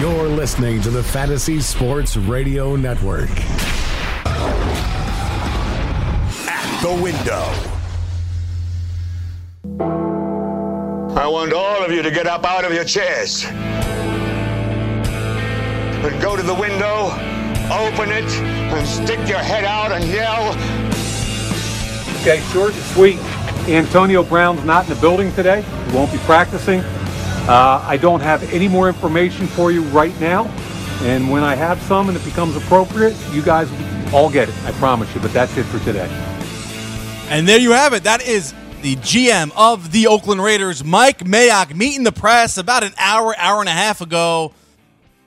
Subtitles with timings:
[0.00, 3.30] You're listening to the Fantasy Sports Radio Network.
[6.46, 7.42] At the window.
[11.20, 13.44] I want all of you to get up out of your chairs
[16.04, 17.06] and go to the window,
[17.68, 20.50] open it, and stick your head out and yell.
[22.20, 23.18] Okay, short and sweet.
[23.68, 25.62] Antonio Brown's not in the building today.
[25.62, 26.84] He won't be practicing.
[27.48, 30.44] Uh, I don't have any more information for you right now.
[31.00, 34.54] And when I have some and it becomes appropriate, you guys will all get it.
[34.64, 35.22] I promise you.
[35.22, 36.08] But that's it for today.
[37.30, 38.04] And there you have it.
[38.04, 42.92] That is the GM of the Oakland Raiders, Mike Mayock, meeting the press about an
[42.98, 44.52] hour, hour and a half ago,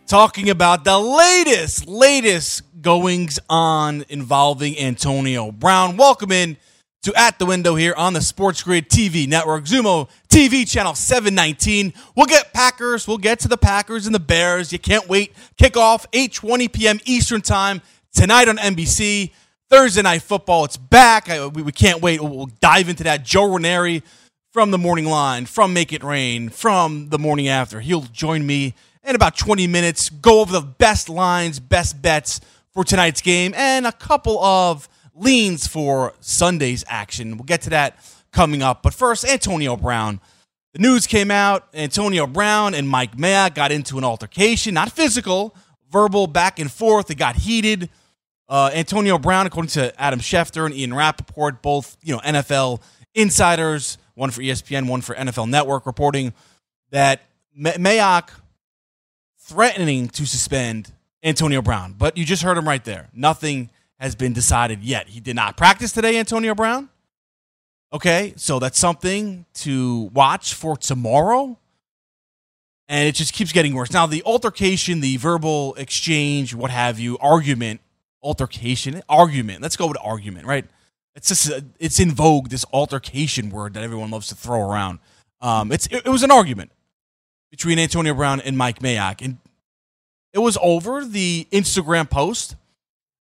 [0.06, 5.98] talking about the latest, latest goings on involving Antonio Brown.
[5.98, 6.58] Welcome in
[7.04, 11.94] to At the Window here on the Sports Grid TV network, Zumo TV channel 719.
[12.16, 14.72] We'll get Packers, we'll get to the Packers and the Bears.
[14.72, 15.34] You can't wait.
[15.58, 17.00] Kickoff 8:20 p.m.
[17.06, 17.82] Eastern Time
[18.14, 19.32] tonight on NBC.
[19.70, 21.30] Thursday night football, it's back.
[21.30, 22.22] I, we, we, can't wait.
[22.22, 23.24] We'll, we'll dive into that.
[23.24, 24.04] Joe Ranieri
[24.52, 27.80] from the morning line, from Make It Rain, from the morning after.
[27.80, 32.42] He'll join me in about 20 minutes, go over the best lines, best bets
[32.74, 34.90] for tonight's game, and a couple of
[35.22, 37.38] leans for Sunday's action.
[37.38, 37.98] We'll get to that
[38.32, 38.84] coming up.
[38.84, 40.20] But first, Antonio Brown.
[40.74, 41.68] The news came out.
[41.74, 45.56] Antonio Brown and Mike Mayock got into an altercation, not physical,
[45.92, 47.12] verbal back and forth.
[47.12, 47.90] It got heated.
[48.48, 52.82] Uh, Antonio Brown, according to Adam Schefter and Ian Rapoport, both you know NFL
[53.14, 56.34] insiders, one for ESPN, one for NFL Network, reporting
[56.92, 57.22] that
[57.58, 58.30] Mayock
[59.40, 60.92] threatening to suspend
[61.24, 61.96] Antonio Brown.
[61.98, 63.10] But you just heard him right there.
[63.14, 63.70] Nothing
[64.02, 65.08] has been decided yet.
[65.10, 66.90] He did not practice today, Antonio Brown.
[67.94, 71.58] Okay, so that's something to watch for tomorrow.
[72.90, 73.94] And it just keeps getting worse.
[73.94, 77.80] Now, the altercation, the verbal exchange, what have you, argument,
[78.24, 79.62] altercation, argument.
[79.62, 80.66] Let's go with argument, right?
[81.16, 85.00] It's just it's in vogue this altercation word that everyone loves to throw around.
[85.42, 86.72] Um, it's it, it was an argument
[87.52, 89.38] between Antonio Brown and Mike Mayock, and
[90.34, 92.56] it was over the Instagram post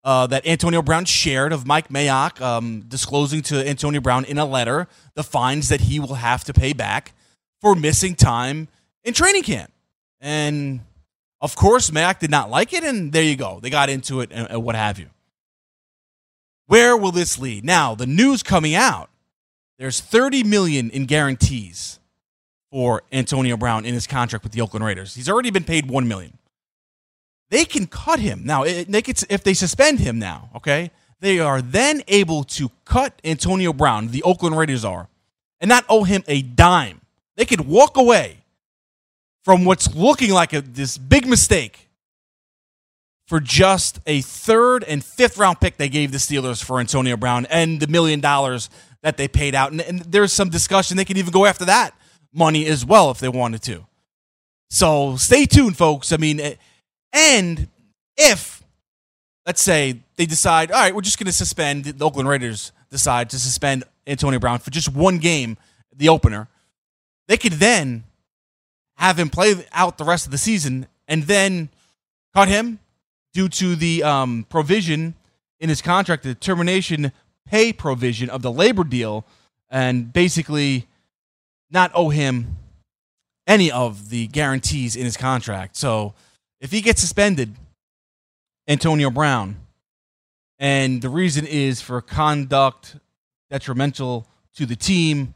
[0.03, 4.45] uh, that Antonio Brown shared of Mike Mayock um, disclosing to Antonio Brown in a
[4.45, 7.13] letter the fines that he will have to pay back
[7.59, 8.67] for missing time
[9.03, 9.71] in training camp.
[10.19, 10.81] And
[11.39, 13.59] of course, Mayock did not like it, and there you go.
[13.61, 15.09] They got into it and, and what have you.
[16.67, 17.65] Where will this lead?
[17.65, 19.09] Now, the news coming out,
[19.77, 21.99] there's 30 million in guarantees
[22.71, 25.15] for Antonio Brown in his contract with the Oakland Raiders.
[25.15, 26.37] He's already been paid 1 million
[27.51, 28.63] they can cut him now.
[28.63, 30.89] They could, if they suspend him now, okay,
[31.19, 34.07] they are then able to cut Antonio Brown.
[34.07, 35.09] The Oakland Raiders are,
[35.59, 37.01] and not owe him a dime.
[37.35, 38.37] They could walk away
[39.43, 41.89] from what's looking like a, this big mistake
[43.27, 47.45] for just a third and fifth round pick they gave the Steelers for Antonio Brown
[47.47, 48.69] and the million dollars
[49.01, 49.71] that they paid out.
[49.71, 51.93] And, and there's some discussion they could even go after that
[52.33, 53.85] money as well if they wanted to.
[54.69, 56.13] So stay tuned, folks.
[56.13, 56.39] I mean.
[56.39, 56.57] It,
[57.13, 57.67] and
[58.17, 58.63] if,
[59.45, 63.29] let's say, they decide, all right, we're just going to suspend, the Oakland Raiders decide
[63.31, 65.57] to suspend Antonio Brown for just one game,
[65.95, 66.47] the opener,
[67.27, 68.03] they could then
[68.97, 71.69] have him play out the rest of the season and then
[72.33, 72.79] cut him
[73.33, 75.15] due to the um, provision
[75.59, 77.11] in his contract, the termination
[77.45, 79.25] pay provision of the labor deal,
[79.69, 80.87] and basically
[81.69, 82.57] not owe him
[83.47, 85.75] any of the guarantees in his contract.
[85.75, 86.13] So
[86.61, 87.55] if he gets suspended,
[88.67, 89.57] Antonio Brown,
[90.59, 92.95] and the reason is for conduct
[93.49, 95.33] detrimental to the team,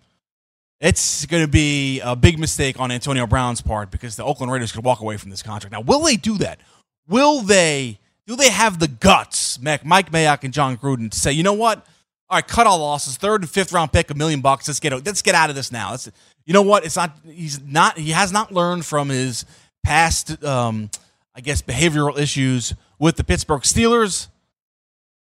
[0.79, 4.71] it's going to be a big mistake on Antonio Brown's part because the Oakland Raiders
[4.71, 5.71] could walk away from this contract.
[5.73, 6.59] Now, will they do that?
[7.07, 7.99] Will they?
[8.27, 11.85] Do they have the guts, Mike Mayock and Jon Gruden, to say, you know what?
[12.29, 13.17] All right, cut all losses.
[13.17, 14.67] Third and fifth round pick, a million bucks.
[14.67, 15.91] Let's get let's get out of this now.
[15.91, 16.09] Let's,
[16.45, 16.83] you know what?
[16.83, 17.15] It's not.
[17.23, 17.99] He's not.
[17.99, 19.45] He has not learned from his
[19.83, 20.89] past um,
[21.35, 24.29] I guess, behavioral issues with the Pittsburgh Steelers.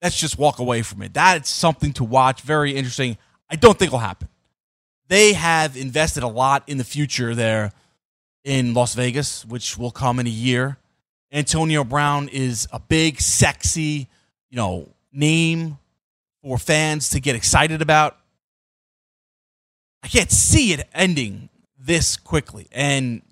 [0.02, 1.14] Let's just walk away from it.
[1.14, 2.40] That's something to watch.
[2.40, 3.16] Very interesting.
[3.48, 4.28] I don't think it'll happen.
[5.08, 7.72] They have invested a lot in the future there
[8.44, 10.78] in Las Vegas, which will come in a year.
[11.30, 14.08] Antonio Brown is a big, sexy,
[14.50, 15.78] you know, name
[16.42, 18.16] for fans to get excited about.
[20.02, 22.66] I can't see it ending this quickly.
[22.72, 23.22] And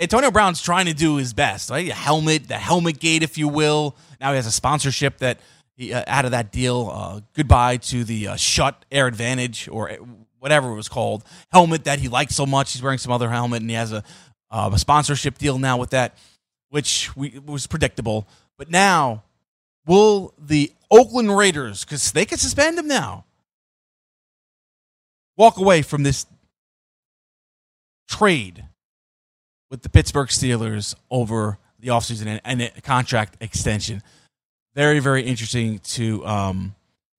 [0.00, 1.88] Antonio Brown's trying to do his best, right?
[1.88, 3.94] A helmet, the helmet gate, if you will.
[4.20, 5.38] Now he has a sponsorship that
[5.74, 6.90] he, uh, out of that deal.
[6.92, 9.90] Uh, goodbye to the uh, Schutt Air Advantage or
[10.38, 12.72] whatever it was called helmet that he likes so much.
[12.72, 14.02] He's wearing some other helmet and he has a,
[14.50, 16.18] uh, a sponsorship deal now with that,
[16.70, 18.26] which we, was predictable.
[18.58, 19.22] But now,
[19.86, 23.24] will the Oakland Raiders, because they can suspend him now,
[25.36, 26.26] walk away from this
[28.08, 28.66] trade
[29.72, 34.02] with the Pittsburgh Steelers over the offseason and, and a contract extension.
[34.74, 36.74] Very, very interesting to um,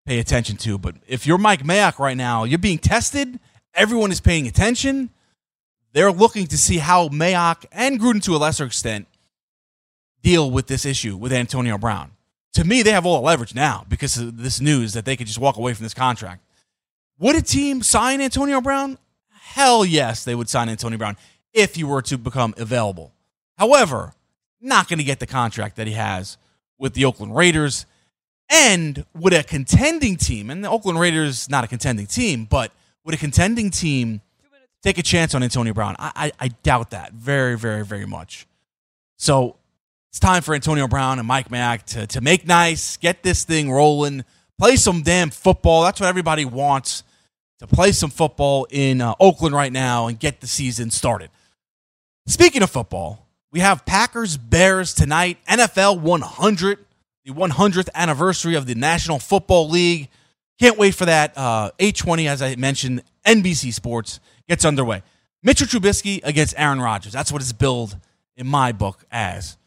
[0.05, 0.77] pay attention to.
[0.77, 3.39] But if you're Mike Mayock right now, you're being tested.
[3.73, 5.09] Everyone is paying attention.
[5.93, 9.07] They're looking to see how Mayock and Gruden, to a lesser extent,
[10.21, 12.11] deal with this issue with Antonio Brown.
[12.53, 15.25] To me, they have all the leverage now because of this news that they could
[15.25, 16.43] just walk away from this contract.
[17.17, 18.99] Would a team sign Antonio Brown?
[19.31, 21.17] Hell yes, they would sign Antonio Brown
[21.53, 23.13] if he were to become available.
[23.57, 24.13] However,
[24.59, 26.37] not going to get the contract that he has
[26.77, 27.85] with the Oakland Raiders.
[28.49, 32.71] And would a contending team, and the Oakland Raiders not a contending team, but
[33.03, 34.21] would a contending team
[34.81, 35.95] take a chance on Antonio Brown?
[35.97, 38.45] I, I, I doubt that very, very, very much.
[39.17, 39.55] So
[40.09, 43.71] it's time for Antonio Brown and Mike Mayock to, to make nice, get this thing
[43.71, 44.25] rolling,
[44.59, 45.83] play some damn football.
[45.83, 47.03] That's what everybody wants
[47.59, 51.29] to play some football in uh, Oakland right now and get the season started.
[52.25, 56.79] Speaking of football, we have Packers Bears tonight, NFL 100,
[57.25, 60.09] the 100th anniversary of the National Football League.
[60.59, 61.37] Can't wait for that.
[61.37, 65.03] Uh, 820, as I mentioned, NBC Sports gets underway.
[65.43, 67.11] Mitchell Trubisky against Aaron Rodgers.
[67.11, 67.97] That's what it's billed
[68.37, 69.57] in my book as.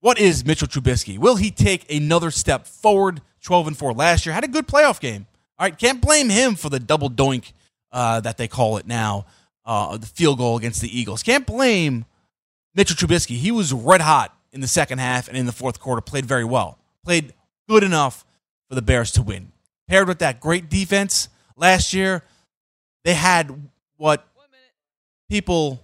[0.00, 1.18] What is Mitchell Trubisky?
[1.18, 3.20] Will he take another step forward?
[3.42, 4.34] 12 and 4 last year.
[4.34, 5.26] Had a good playoff game.
[5.58, 7.52] All right, can't blame him for the double doink
[7.92, 9.26] uh, that they call it now,
[9.64, 11.22] uh, the field goal against the Eagles.
[11.22, 12.04] Can't blame
[12.74, 13.36] Mitchell Trubisky.
[13.36, 16.44] He was red hot in the second half and in the fourth quarter, played very
[16.44, 17.34] well, played
[17.68, 18.24] good enough
[18.68, 19.52] for the Bears to win.
[19.88, 22.22] Paired with that great defense last year,
[23.04, 24.26] they had what
[25.28, 25.82] people,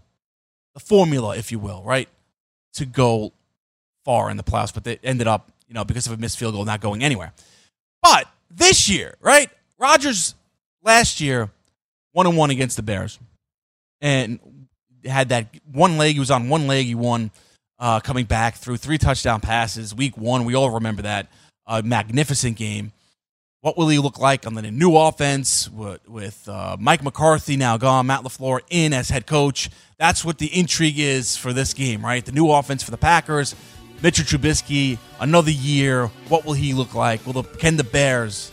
[0.75, 2.09] the formula, if you will, right,
[2.75, 3.33] to go
[4.05, 6.55] far in the playoffs, but they ended up, you know, because of a missed field
[6.55, 7.33] goal, not going anywhere.
[8.03, 10.35] But this year, right, Rodgers
[10.83, 11.51] last year
[12.13, 13.19] one and one against the Bears,
[14.01, 14.39] and
[15.05, 16.15] had that one leg.
[16.15, 16.87] He was on one leg.
[16.87, 17.31] He won,
[17.79, 19.95] uh, coming back through three touchdown passes.
[19.95, 21.29] Week one, we all remember that
[21.67, 22.93] uh, magnificent game.
[23.63, 27.77] What will he look like on the new offense with, with uh, Mike McCarthy now
[27.77, 29.69] gone, Matt LaFleur in as head coach?
[29.99, 32.25] That's what the intrigue is for this game, right?
[32.25, 33.55] The new offense for the Packers.
[34.03, 36.07] Mitchell Trubisky, another year.
[36.29, 37.27] What will he look like?
[37.27, 38.51] Will the, can the Bears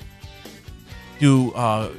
[1.20, 1.90] do uh,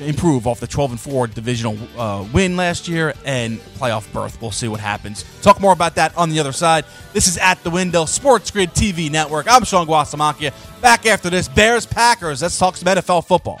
[0.00, 4.40] improve off the 12 and 4 divisional uh, win last year and playoff berth.
[4.40, 5.24] We'll see what happens.
[5.42, 6.84] Talk more about that on the other side.
[7.12, 9.46] This is at the window, Sports Grid TV Network.
[9.50, 10.52] I'm Sean Guasamakia.
[10.80, 12.42] Back after this, Bears Packers.
[12.42, 13.60] Let's talk some NFL football.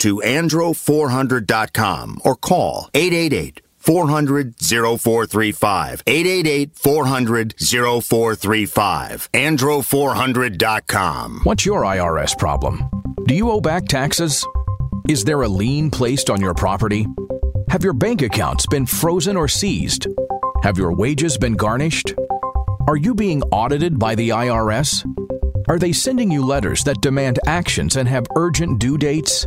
[0.00, 6.02] to andro400.com or call 888 400 0435.
[6.06, 9.32] 888 400 0435.
[9.32, 11.40] Andro400.com.
[11.44, 12.82] What's your IRS problem?
[13.26, 14.46] Do you owe back taxes?
[15.08, 17.06] Is there a lien placed on your property?
[17.70, 20.06] Have your bank accounts been frozen or seized?
[20.62, 22.14] Have your wages been garnished?
[22.86, 25.06] Are you being audited by the IRS?
[25.68, 29.46] Are they sending you letters that demand actions and have urgent due dates?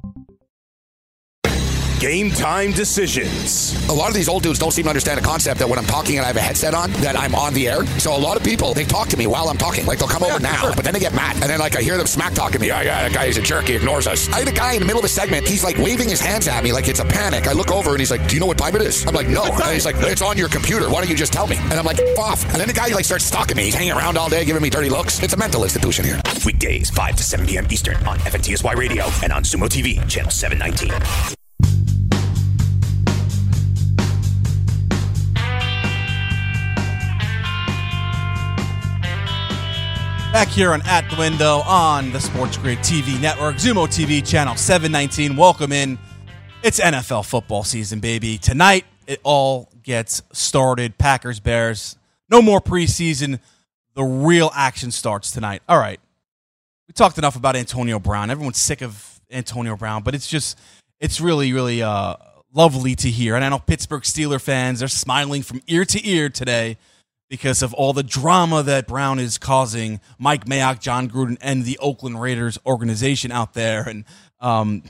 [2.01, 3.75] Game time decisions.
[3.87, 5.85] A lot of these old dudes don't seem to understand the concept that when I'm
[5.85, 7.85] talking and I have a headset on, that I'm on the air.
[7.99, 9.85] So a lot of people, they talk to me while I'm talking.
[9.85, 11.35] Like they'll come over now, but then they get mad.
[11.35, 12.69] And then like I hear them smack talking me.
[12.69, 13.65] Yeah, yeah, that guy is a jerk.
[13.65, 14.27] He ignores us.
[14.29, 15.47] I had a guy in the middle of a segment.
[15.47, 17.45] He's like waving his hands at me like it's a panic.
[17.45, 19.05] I look over and he's like, do you know what time it is?
[19.05, 19.43] I'm like, no.
[19.43, 20.89] And he's like, it's on your computer.
[20.89, 21.57] Why don't you just tell me?
[21.57, 22.43] And I'm like, off.
[22.45, 23.65] And then the guy like starts stalking me.
[23.65, 25.21] He's hanging around all day giving me dirty looks.
[25.21, 26.19] It's a mental institution here.
[26.47, 27.67] Weekdays, 5 to 7 p.m.
[27.69, 31.37] Eastern on FNTSY Radio and on Sumo TV, channel 719.
[40.31, 44.55] Back here on At the Window on the Sports Grid TV network, Zumo TV channel
[44.55, 45.35] 719.
[45.35, 45.99] Welcome in.
[46.63, 48.37] It's NFL football season, baby.
[48.37, 50.97] Tonight, it all gets started.
[50.97, 51.97] Packers, Bears.
[52.29, 53.41] No more preseason.
[53.93, 55.63] The real action starts tonight.
[55.67, 55.99] All right.
[56.87, 58.31] We talked enough about Antonio Brown.
[58.31, 60.57] Everyone's sick of Antonio Brown, but it's just,
[61.01, 62.15] it's really, really uh,
[62.53, 63.35] lovely to hear.
[63.35, 66.77] And I know Pittsburgh Steeler fans, they're smiling from ear to ear today
[67.31, 71.77] because of all the drama that Brown is causing Mike Mayock, Jon Gruden, and the
[71.77, 74.03] Oakland Raiders organization out there, and
[74.41, 74.83] um,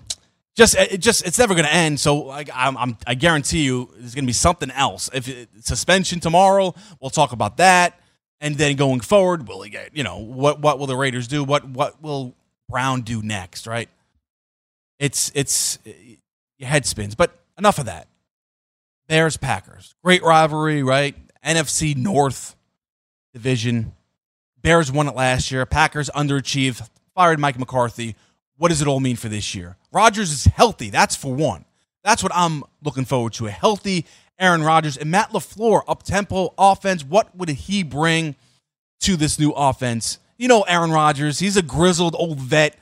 [0.56, 2.00] just it just it's never going to end.
[2.00, 5.08] So like, I'm, I'm, i guarantee you, there's going to be something else.
[5.14, 8.00] If it, suspension tomorrow, we'll talk about that,
[8.42, 11.44] and then going forward, will he get you know what what will the Raiders do?
[11.44, 12.34] What what will
[12.68, 13.68] Brown do next?
[13.68, 13.88] Right?
[14.98, 15.78] It's it's
[16.58, 18.08] your head spins, but enough of that.
[19.08, 21.16] Bears Packers, great rivalry, right?
[21.46, 22.56] NFC North
[23.34, 23.94] division.
[24.62, 25.66] Bears won it last year.
[25.66, 28.16] Packers underachieved, fired Mike McCarthy.
[28.58, 29.78] What does it all mean for this year?
[29.92, 30.90] Rodgers is healthy.
[30.90, 31.66] That's for one.
[32.04, 33.48] That's what I'm looking forward to.
[33.48, 34.06] A healthy
[34.42, 37.04] Aaron Rodgers and Matt LaFleur, up tempo offense.
[37.04, 38.36] What would he bring
[39.02, 40.18] to this new offense?
[40.38, 42.76] You know, Aaron Rodgers, he's a grizzled old vet.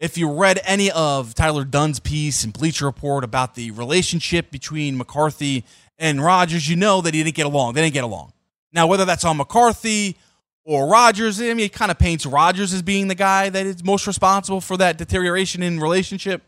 [0.00, 4.98] If you read any of Tyler Dunne's piece in Bleacher Report about the relationship between
[4.98, 5.64] McCarthy
[5.98, 7.74] and Rodgers, you know that he didn't get along.
[7.74, 8.32] They didn't get along.
[8.72, 10.16] Now, whether that's on McCarthy
[10.64, 13.84] or Rodgers, I mean, it kind of paints Rodgers as being the guy that is
[13.84, 16.42] most responsible for that deterioration in relationship.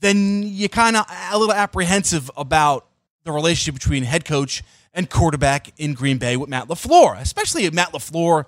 [0.00, 2.86] Then you're kind of a little apprehensive about
[3.24, 4.62] the relationship between head coach
[4.94, 8.46] and quarterback in Green Bay with Matt LaFleur, especially Matt LaFleur,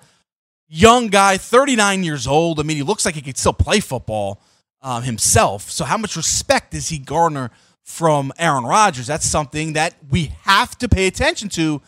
[0.68, 2.58] young guy, 39 years old.
[2.58, 4.40] I mean, he looks like he could still play football
[4.82, 5.70] um, himself.
[5.70, 7.50] So, how much respect does he garner
[7.90, 9.06] from Aaron Rodgers.
[9.06, 11.82] That's something that we have to pay attention to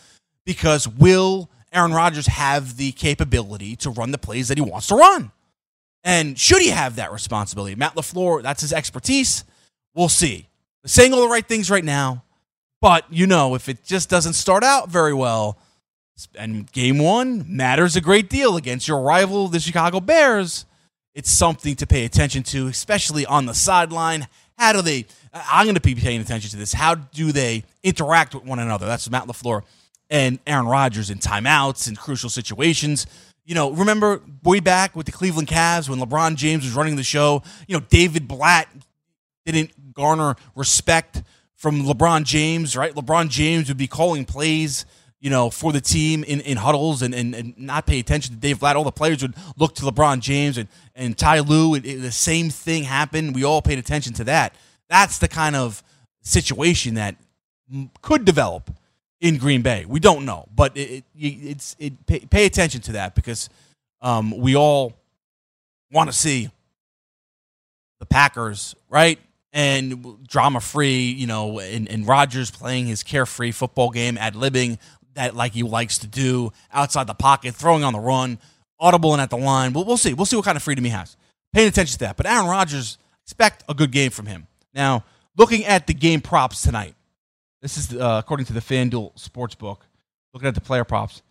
[0.44, 4.96] because will Aaron Rodgers have the capability to run the plays that he wants to
[4.96, 5.30] run?
[6.04, 7.76] And should he have that responsibility?
[7.76, 9.44] Matt LaFleur, that's his expertise.
[9.94, 10.48] We'll see.
[10.82, 12.24] They're saying all the right things right now,
[12.80, 15.58] but you know, if it just doesn't start out very well,
[16.34, 20.66] and game one matters a great deal against your rival, the Chicago Bears,
[21.14, 24.26] it's something to pay attention to, especially on the sideline.
[24.58, 26.72] How do they I'm going to be paying attention to this.
[26.72, 28.86] How do they interact with one another?
[28.86, 29.62] That's Matt LaFleur
[30.10, 33.06] and Aaron Rodgers in timeouts and crucial situations.
[33.44, 37.02] You know, remember way back with the Cleveland Cavs when LeBron James was running the
[37.02, 37.42] show?
[37.66, 38.68] You know, David Blatt
[39.46, 41.22] didn't garner respect
[41.54, 42.94] from LeBron James, right?
[42.94, 44.84] LeBron James would be calling plays,
[45.20, 48.40] you know, for the team in, in huddles and, and, and not pay attention to
[48.40, 48.76] Dave Blatt.
[48.76, 51.78] All the players would look to LeBron James and, and Ty Lue.
[51.80, 53.34] The same thing happened.
[53.34, 54.54] We all paid attention to that.
[54.88, 55.82] That's the kind of
[56.22, 57.16] situation that
[58.02, 58.70] could develop
[59.20, 59.84] in Green Bay.
[59.86, 63.48] We don't know, but it, it it's it pay, pay, attention to that because
[64.00, 64.94] um, we all
[65.90, 66.50] want to see
[68.00, 69.18] the Packers right
[69.52, 74.78] and drama free, you know, and, and Rodgers playing his carefree football game, ad libbing
[75.14, 78.38] that like he likes to do outside the pocket, throwing on the run,
[78.80, 79.72] audible and at the line.
[79.72, 80.14] But we'll see.
[80.14, 81.16] We'll see what kind of freedom he has.
[81.52, 82.16] Paying attention to that.
[82.16, 84.46] But Aaron Rodgers, expect a good game from him.
[84.74, 85.04] Now,
[85.36, 86.94] looking at the game props tonight.
[87.60, 89.78] This is uh, according to the FanDuel Sportsbook.
[90.34, 91.22] Looking at the player props,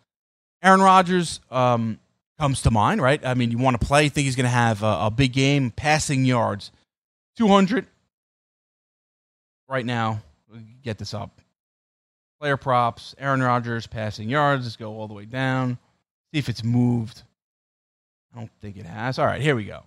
[0.64, 2.00] Aaron Rodgers um,
[2.40, 3.24] comes to mind, right?
[3.26, 5.72] I mean, you want to play, think he's going to have a, a big game,
[5.72, 6.72] passing yards,
[7.38, 7.88] 200
[9.68, 10.22] right now.
[10.84, 11.42] Get this up.
[12.40, 14.66] Player props, Aaron Rodgers passing yards.
[14.66, 15.78] Let's go all the way down.
[16.32, 17.24] See if it's moved.
[18.34, 19.20] I don't think it has.
[19.20, 19.84] All right, here we go.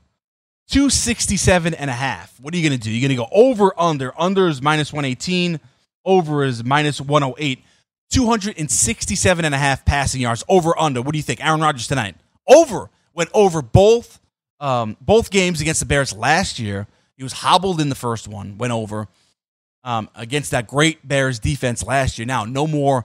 [0.68, 2.38] 267 and a half.
[2.40, 2.90] What are you going to do?
[2.90, 4.12] You're going to go over, under.
[4.18, 5.61] Under is minus 118.
[6.04, 7.62] Over is minus 108.
[8.11, 10.44] 267 and a half passing yards.
[10.49, 11.02] Over, under.
[11.02, 11.44] What do you think?
[11.44, 12.16] Aaron Rodgers tonight.
[12.49, 12.90] Over.
[13.14, 14.21] Went over both
[14.61, 16.87] um, both games against the Bears last year.
[17.16, 18.56] He was hobbled in the first one.
[18.59, 19.09] Went over
[19.85, 22.26] um, against that great Bears defense last year.
[22.26, 23.04] Now, no more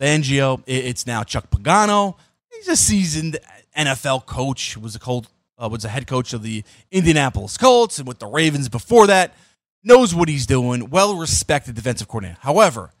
[0.00, 0.62] Fangio.
[0.66, 2.16] It's now Chuck Pagano.
[2.52, 3.38] He's a seasoned
[3.76, 4.76] NFL coach.
[4.76, 5.28] Was a cold,
[5.60, 9.34] uh, was a head coach of the Indianapolis Colts and with the Ravens before that.
[9.82, 10.90] Knows what he's doing.
[10.90, 12.38] Well respected defensive coordinator.
[12.40, 12.92] However,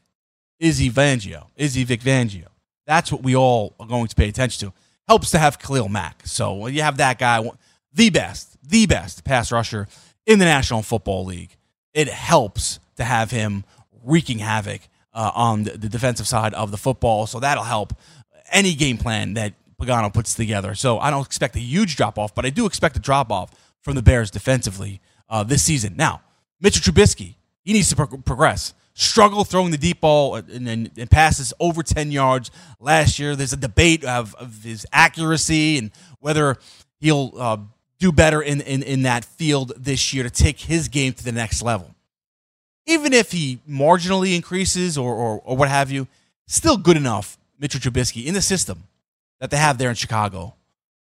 [0.60, 1.46] Fangio?
[1.56, 2.46] Is he Vic Fangio?
[2.86, 4.74] That's what we all are going to pay attention to.
[5.08, 6.22] Helps to have Khalil Mack.
[6.24, 7.48] So you have that guy,
[7.92, 9.88] the best, the best pass rusher
[10.26, 11.56] in the National Football League.
[11.92, 13.64] It helps to have him
[14.04, 17.26] wreaking havoc uh, on the defensive side of the football.
[17.26, 17.92] So that'll help
[18.52, 20.74] any game plan that Pagano puts together.
[20.74, 23.50] So I don't expect a huge drop off, but I do expect a drop off
[23.80, 25.96] from the Bears defensively uh, this season.
[25.96, 26.22] Now,
[26.60, 28.74] Mitchell Trubisky, he needs to pro- progress.
[28.94, 33.34] Struggle throwing the deep ball and, and, and, passes over 10 yards last year.
[33.34, 36.56] There's a debate of, of his accuracy and whether
[36.98, 37.56] he'll uh,
[37.98, 41.32] do better in, in, in that field this year to take his game to the
[41.32, 41.94] next level.
[42.86, 46.08] Even if he marginally increases or, or, or what have you,
[46.46, 48.82] still good enough, Mitchell Trubisky, in the system
[49.40, 50.54] that they have there in Chicago.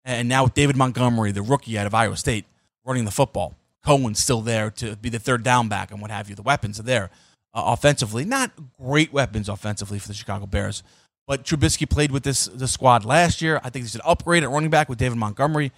[0.06, 2.46] And now with David Montgomery, the rookie out of Iowa State,
[2.86, 3.56] running the football.
[3.86, 6.36] Cohen's still there to be the third down back and what have you.
[6.36, 7.10] The weapons are there
[7.54, 8.26] uh, offensively.
[8.26, 10.84] Not great weapons offensively for the Chicago Bears,
[11.28, 13.60] but Trubisky played with this the squad last year.
[13.64, 15.72] I think he's an upgrade at running back with David Montgomery.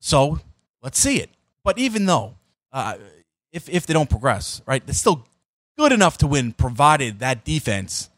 [0.00, 0.40] So
[0.82, 1.30] let's see it.
[1.64, 2.34] But even though,
[2.72, 2.96] uh,
[3.52, 5.26] if if they don't progress, right, they're still
[5.78, 8.10] good enough to win, provided that defense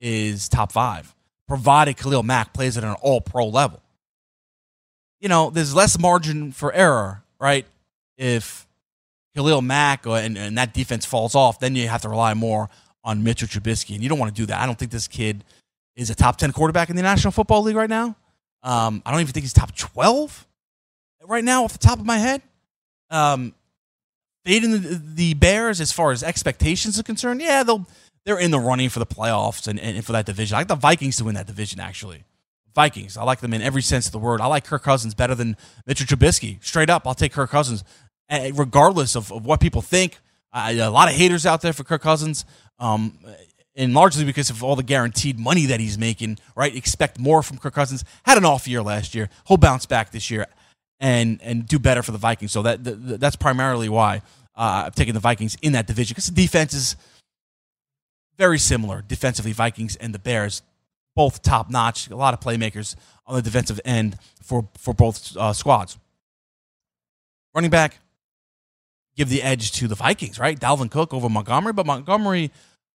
[0.00, 1.14] is top five.
[1.54, 3.80] Provided Khalil Mack plays at an All Pro level.
[5.20, 7.64] You know, there's less margin for error, right?
[8.18, 8.66] If
[9.36, 12.70] Khalil Mack or, and, and that defense falls off, then you have to rely more
[13.04, 14.60] on Mitchell Trubisky, and you don't want to do that.
[14.60, 15.44] I don't think this kid
[15.94, 18.16] is a top ten quarterback in the National Football League right now.
[18.64, 20.48] Um, I don't even think he's top twelve
[21.22, 22.42] right now off the top of my head.
[23.10, 23.54] Um,
[24.44, 27.86] fading the, the Bears as far as expectations are concerned, yeah, they'll
[28.24, 30.54] they're in the running for the playoffs and, and for that division.
[30.54, 32.24] I like the Vikings to win that division actually.
[32.74, 34.40] Vikings, I like them in every sense of the word.
[34.40, 35.56] I like Kirk Cousins better than
[35.86, 36.62] Mitchell Trubisky.
[36.64, 37.84] Straight up, I'll take Kirk Cousins,
[38.28, 40.18] eh, regardless of, of what people think.
[40.52, 42.44] Uh, a lot of haters out there for Kirk Cousins,
[42.80, 43.18] um,
[43.76, 46.38] and largely because of all the guaranteed money that he's making.
[46.56, 48.04] Right, expect more from Kirk Cousins.
[48.24, 49.30] Had an off year last year.
[49.46, 50.46] He'll bounce back this year
[50.98, 52.52] and and do better for the Vikings.
[52.52, 54.22] So that, that that's primarily why
[54.56, 56.96] uh, I've taken the Vikings in that division because the defense is
[58.36, 59.52] very similar defensively.
[59.52, 60.62] Vikings and the Bears,
[61.14, 62.10] both top notch.
[62.10, 65.98] A lot of playmakers on the defensive end for for both uh, squads.
[67.54, 67.98] Running back,
[69.16, 70.58] give the edge to the Vikings, right?
[70.58, 72.50] Dalvin Cook over Montgomery, but Montgomery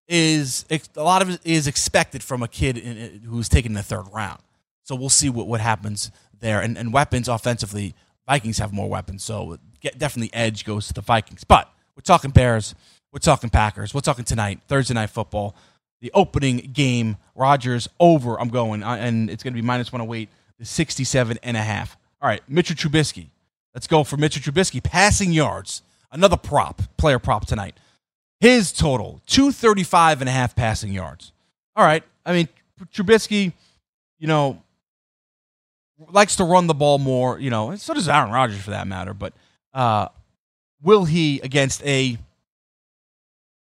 [0.09, 4.41] is a lot of is expected from a kid in, who's taken the third round.
[4.83, 6.61] So we'll see what, what happens there.
[6.61, 7.95] And, and weapons offensively,
[8.27, 9.25] Vikings have more weapons.
[9.25, 11.45] So get, definitely edge goes to the Vikings.
[11.45, 12.75] But we're talking Bears.
[13.17, 13.95] We're talking Packers.
[13.95, 15.57] We're talking tonight, Thursday night football.
[16.03, 18.39] The opening game, Rodgers over.
[18.39, 21.97] I'm going, uh, and it's going to be minus 108, the 67 and a half.
[22.21, 23.29] All right, Mitchell Trubisky.
[23.73, 24.83] Let's go for Mitchell Trubisky.
[24.83, 25.81] Passing yards,
[26.13, 27.79] another prop, player prop tonight.
[28.39, 31.33] His total, 235 and a half passing yards.
[31.75, 32.49] All right, I mean,
[32.93, 33.55] Trubisky,
[34.19, 34.63] you know,
[36.11, 39.15] likes to run the ball more, you know, so does Aaron Rodgers for that matter.
[39.15, 39.33] But
[39.73, 40.09] uh,
[40.83, 42.19] will he against a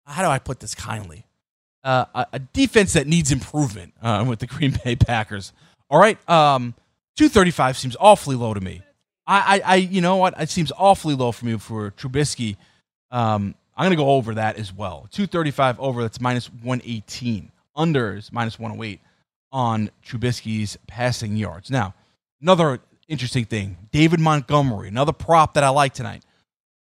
[0.10, 1.26] how do I put this kindly?
[1.84, 5.54] Uh, a, a, defense that needs improvement uh, with the Green Bay Packers.
[5.90, 6.74] All right, um,
[7.16, 8.82] two thirty five seems awfully low to me.
[9.26, 10.40] I, I, I, you know what?
[10.40, 12.58] It seems awfully low for me for Trubisky.
[13.12, 15.08] Um, I'm gonna go over that as well.
[15.12, 16.02] Two thirty five over.
[16.02, 17.52] That's minus one eighteen.
[17.76, 19.02] Under is minus one hundred oh eight
[19.52, 21.72] on Trubisky's passing yards.
[21.72, 21.94] Now,
[22.42, 26.24] Another interesting thing David Montgomery, another prop that I like tonight.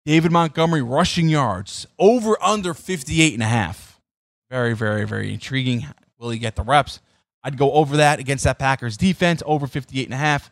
[0.10, 4.02] David Montgomery rushing yards over under 58 and a half.
[4.50, 5.86] Very, very, very intriguing.
[6.18, 7.00] Will he get the reps?
[7.44, 10.50] I'd go over that against that Packers defense, over 58 and a half.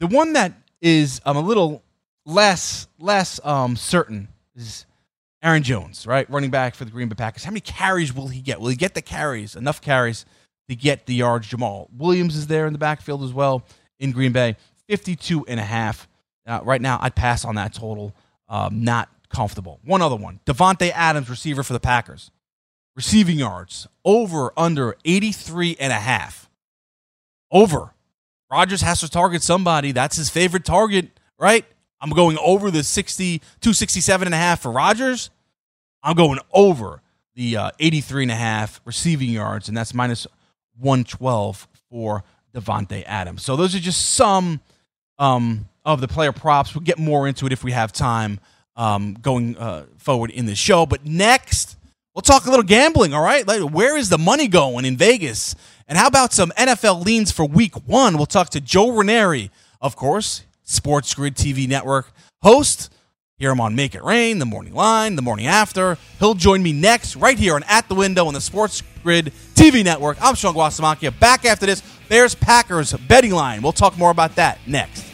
[0.00, 1.84] The one that is um, a little
[2.26, 4.86] less less um, certain is
[5.40, 7.44] Aaron Jones, right, running back for the Green Bay Packers.
[7.44, 8.60] How many carries will he get?
[8.60, 9.54] Will he get the carries?
[9.54, 10.26] Enough carries
[10.68, 11.48] to get the yards.
[11.48, 13.64] Jamaal Williams is there in the backfield as well
[14.00, 14.56] in Green Bay.
[14.88, 16.08] 52 and a half.
[16.44, 18.12] Uh, right now, I'd pass on that total.
[18.48, 19.80] Um, not comfortable.
[19.84, 20.40] One other one.
[20.46, 22.30] Davante Adams, receiver for the Packers.
[22.96, 26.48] Receiving yards over under 83 and a half.
[27.50, 27.94] Over.
[28.50, 29.92] Rodgers has to target somebody.
[29.92, 31.64] That's his favorite target, right?
[32.00, 35.30] I'm going over the 60, 267 and a half for Rodgers.
[36.02, 37.00] I'm going over
[37.34, 40.26] the uh, 83 and a half receiving yards, and that's minus
[40.78, 42.22] 112 for
[42.54, 43.42] Davante Adams.
[43.42, 44.60] So those are just some
[45.18, 46.74] um, of the player props.
[46.74, 48.40] We'll get more into it if we have time
[48.76, 50.86] um, going uh, forward in the show.
[50.86, 51.76] But next,
[52.14, 53.14] we'll talk a little gambling.
[53.14, 55.54] All right, like, where is the money going in Vegas?
[55.86, 58.16] And how about some NFL leans for Week One?
[58.16, 62.10] We'll talk to Joe Ranieri, of course, Sports Grid TV network
[62.42, 62.90] host.
[63.36, 65.98] Hear him on Make It Rain, The Morning Line, The Morning After.
[66.20, 69.84] He'll join me next, right here on At the Window on the Sports Grid TV
[69.84, 70.16] network.
[70.22, 71.18] I'm Sean Guasamakia.
[71.18, 73.60] Back after this, Bears Packers betting line.
[73.60, 75.13] We'll talk more about that next.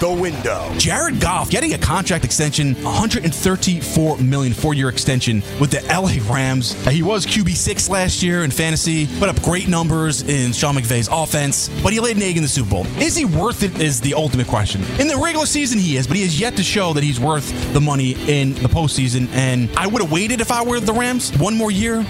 [0.00, 0.72] The window.
[0.78, 6.72] Jared Goff getting a contract extension, 134 million four-year extension with the LA Rams.
[6.86, 11.10] He was QB six last year in fantasy, put up great numbers in Sean McVay's
[11.12, 12.86] offense, but he laid an egg in the Super Bowl.
[12.98, 13.78] Is he worth it?
[13.78, 14.82] Is the ultimate question.
[14.98, 17.74] In the regular season, he is, but he has yet to show that he's worth
[17.74, 19.28] the money in the postseason.
[19.34, 22.06] And I would have waited if I were the Rams one more year.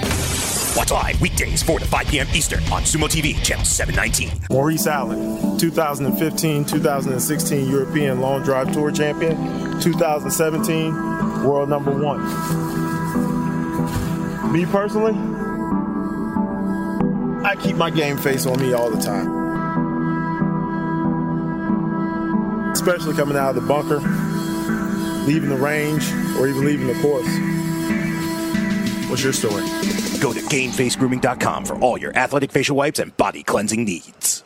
[0.76, 2.28] Watch live weekdays 4 to 5 p.m.
[2.32, 4.46] Eastern on Sumo TV, channel 719.
[4.50, 9.36] Maurice Allen, 2015 2016 European Long Drive Tour Champion,
[9.80, 10.94] 2017
[11.44, 12.20] World Number One.
[14.52, 15.14] Me personally,
[17.44, 19.40] I keep my game face on me all the time.
[22.70, 23.98] Especially coming out of the bunker,
[25.26, 27.26] leaving the range, or even leaving the course.
[29.10, 29.64] What's your story?
[30.20, 34.42] Go to GameFaceGrooming.com for all your athletic facial wipes and body cleansing needs.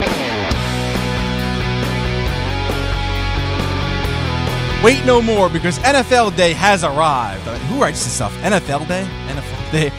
[4.85, 7.49] Wait no more because NFL Day has arrived.
[7.49, 8.35] Uh, Who writes this stuff?
[8.43, 9.09] NFL Day?
[9.29, 9.91] NFL Day.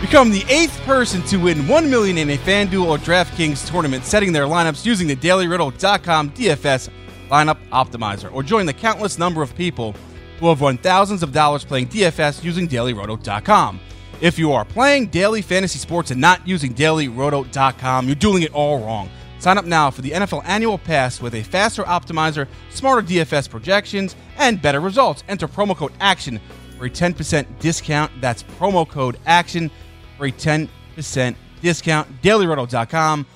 [0.00, 4.32] Become the eighth person to win 1 million in a FanDuel or DraftKings tournament, setting
[4.32, 6.88] their lineups using the DailyRoto.com DFS
[7.30, 9.94] lineup optimizer, or join the countless number of people
[10.40, 13.78] who have won thousands of dollars playing DFS using DailyRoto.com.
[14.22, 18.78] If you are playing daily fantasy sports and not using dailyroto.com, you're doing it all
[18.78, 19.10] wrong.
[19.40, 24.14] Sign up now for the NFL annual pass with a faster optimizer, smarter DFS projections,
[24.38, 25.24] and better results.
[25.28, 26.40] Enter promo code ACTION
[26.78, 28.12] for a 10% discount.
[28.20, 29.72] That's promo code ACTION
[30.16, 30.68] for a 10%
[31.60, 32.22] discount.
[32.22, 33.26] DailyRoto.com,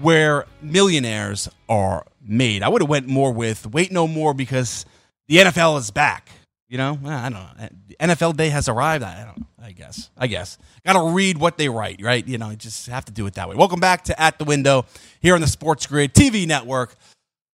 [0.00, 2.62] where millionaires are made.
[2.62, 4.86] I would have went more with wait no more because
[5.26, 6.28] the NFL is back.
[6.68, 7.68] You know, I don't know.
[8.00, 9.04] NFL day has arrived.
[9.04, 9.46] I don't know.
[9.62, 10.10] I guess.
[10.18, 10.58] I guess.
[10.84, 12.26] Got to read what they write, right?
[12.26, 13.54] You know, just have to do it that way.
[13.54, 14.84] Welcome back to At the Window
[15.20, 16.96] here on the Sports Grid TV network.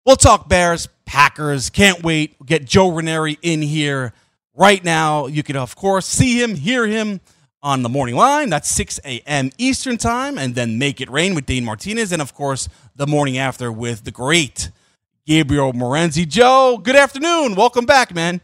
[0.06, 1.72] We'll talk Bears, Packers.
[1.72, 2.36] Can't wait.
[2.46, 4.14] Get Joe Ranieri in here
[4.54, 5.26] right now.
[5.26, 7.20] You can, of course, see him, hear him
[7.64, 8.52] on the morning line.
[8.52, 9.50] That's 6 a.m.
[9.58, 10.38] Eastern Time.
[10.38, 12.12] And then Make It Rain with Dane Martinez.
[12.12, 14.70] And, of course, the morning after with the great
[15.26, 16.28] Gabriel Morency.
[16.28, 17.56] Joe, good afternoon.
[17.56, 18.42] Welcome back, man.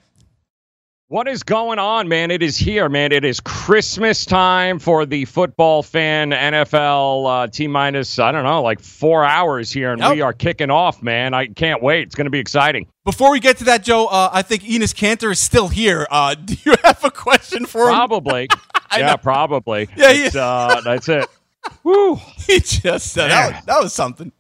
[1.08, 2.32] What is going on, man?
[2.32, 3.12] It is here, man.
[3.12, 8.64] It is Christmas time for the football fan NFL uh, T minus, I don't know,
[8.64, 10.14] like four hours here, and yep.
[10.14, 11.36] we are kicking off, man.
[11.36, 12.08] I can't wait.
[12.08, 12.88] It's going to be exciting.
[13.04, 16.08] Before we get to that, Joe, uh, I think Enes Kanter is still here.
[16.10, 17.94] Uh, do you have a question for him?
[17.94, 18.50] Probably.
[18.98, 19.18] yeah, know.
[19.18, 19.88] probably.
[19.96, 20.30] Yeah, yeah.
[20.34, 21.28] Uh, that's it.
[21.84, 22.16] Woo.
[22.16, 24.32] He just said that, was, that was something.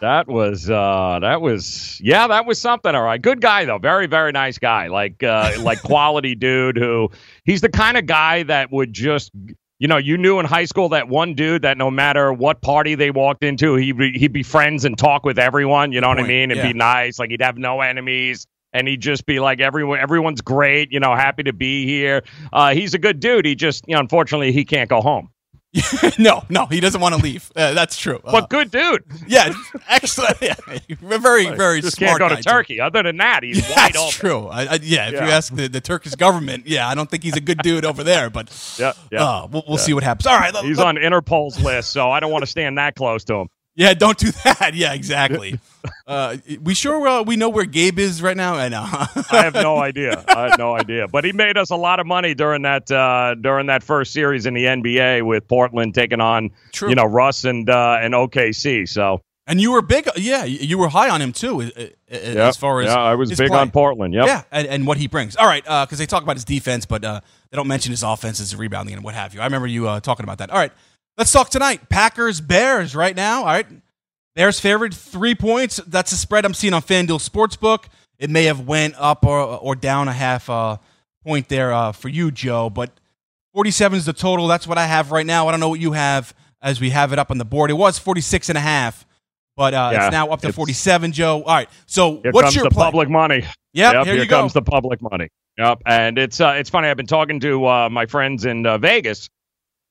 [0.00, 2.94] That was uh that was yeah that was something.
[2.94, 3.20] All right.
[3.20, 3.78] Good guy though.
[3.78, 4.88] Very very nice guy.
[4.88, 7.10] Like uh like quality dude who
[7.44, 9.30] he's the kind of guy that would just
[9.78, 12.94] you know you knew in high school that one dude that no matter what party
[12.94, 15.92] they walked into he he'd be friends and talk with everyone.
[15.92, 16.50] You know what i mean?
[16.50, 16.68] And yeah.
[16.68, 17.18] be nice.
[17.18, 18.46] Like he'd have no enemies.
[18.72, 20.92] And he'd just be like everyone everyone's great.
[20.92, 22.22] You know happy to be here.
[22.52, 23.46] Uh he's a good dude.
[23.46, 25.30] He just you know unfortunately he can't go home
[26.18, 27.50] no, no, he doesn't want to leave.
[27.54, 28.20] Uh, that's true.
[28.24, 29.04] But uh, good dude.
[29.26, 29.52] Yeah,
[29.88, 30.36] excellent.
[30.40, 30.54] Yeah,
[30.88, 32.18] very, very just smart.
[32.18, 32.76] Can't go to Turkey.
[32.76, 32.82] Too.
[32.82, 34.12] Other than that, he's yeah, wide that's open.
[34.12, 34.46] true.
[34.48, 35.26] I, I, yeah, if yeah.
[35.26, 38.04] you ask the, the Turkish government, yeah, I don't think he's a good dude over
[38.04, 38.30] there.
[38.30, 39.84] But yeah, yeah, uh, we'll, we'll yeah.
[39.84, 40.26] see what happens.
[40.26, 43.34] All right, he's on Interpol's list, so I don't want to stand that close to
[43.34, 43.48] him.
[43.76, 44.72] Yeah, don't do that.
[44.74, 45.60] Yeah, exactly.
[46.08, 48.54] Uh, we sure we know where Gabe is right now.
[48.54, 48.82] I know.
[49.30, 50.24] I have no idea.
[50.28, 51.06] I have no idea.
[51.06, 54.46] But he made us a lot of money during that uh, during that first series
[54.46, 56.88] in the NBA with Portland taking on True.
[56.88, 58.88] you know Russ and uh, and OKC.
[58.88, 60.44] So and you were big, yeah.
[60.44, 61.94] You were high on him too, yep.
[62.08, 63.58] as far as yeah, I was big play.
[63.58, 64.12] on Portland.
[64.12, 64.26] Yep.
[64.26, 65.36] Yeah, and, and what he brings.
[65.36, 68.02] All right, because uh, they talk about his defense, but uh, they don't mention his
[68.02, 69.40] offense, his rebounding, and what have you.
[69.40, 70.50] I remember you uh, talking about that.
[70.50, 70.72] All right,
[71.16, 71.88] let's talk tonight.
[71.88, 73.40] Packers Bears right now.
[73.40, 73.66] All right,
[74.34, 75.76] Bears favored three points.
[75.86, 77.84] That's the spread I'm seeing on FanDuel Sportsbook.
[78.18, 80.78] It may have went up or, or down a half uh,
[81.24, 82.90] point there uh, for you, Joe, but
[83.52, 84.46] 47 is the total.
[84.46, 85.48] That's what I have right now.
[85.48, 87.70] I don't know what you have as we have it up on the board.
[87.70, 89.06] It was 46 and a half,
[89.56, 91.42] but uh, yeah, it's now up to 47, Joe.
[91.42, 91.68] All right.
[91.86, 92.86] So here what's comes your the plan?
[92.86, 93.44] public money?
[93.72, 94.40] Yep, yep here, here you go.
[94.40, 95.28] comes the public money.
[95.58, 96.88] Yep, and it's uh, it's funny.
[96.88, 99.28] I've been talking to uh, my friends in uh, Vegas,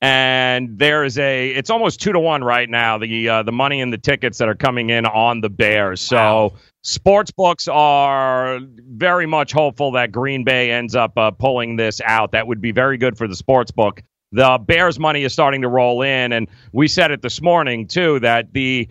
[0.02, 3.80] and there is a it's almost two to one right now the uh, the money
[3.80, 6.00] and the tickets that are coming in on the Bears.
[6.00, 6.52] So wow.
[6.82, 12.32] sports books are very much hopeful that Green Bay ends up uh, pulling this out.
[12.32, 14.02] That would be very good for the sports book.
[14.32, 18.20] The Bears money is starting to roll in, and we said it this morning too
[18.20, 18.88] that the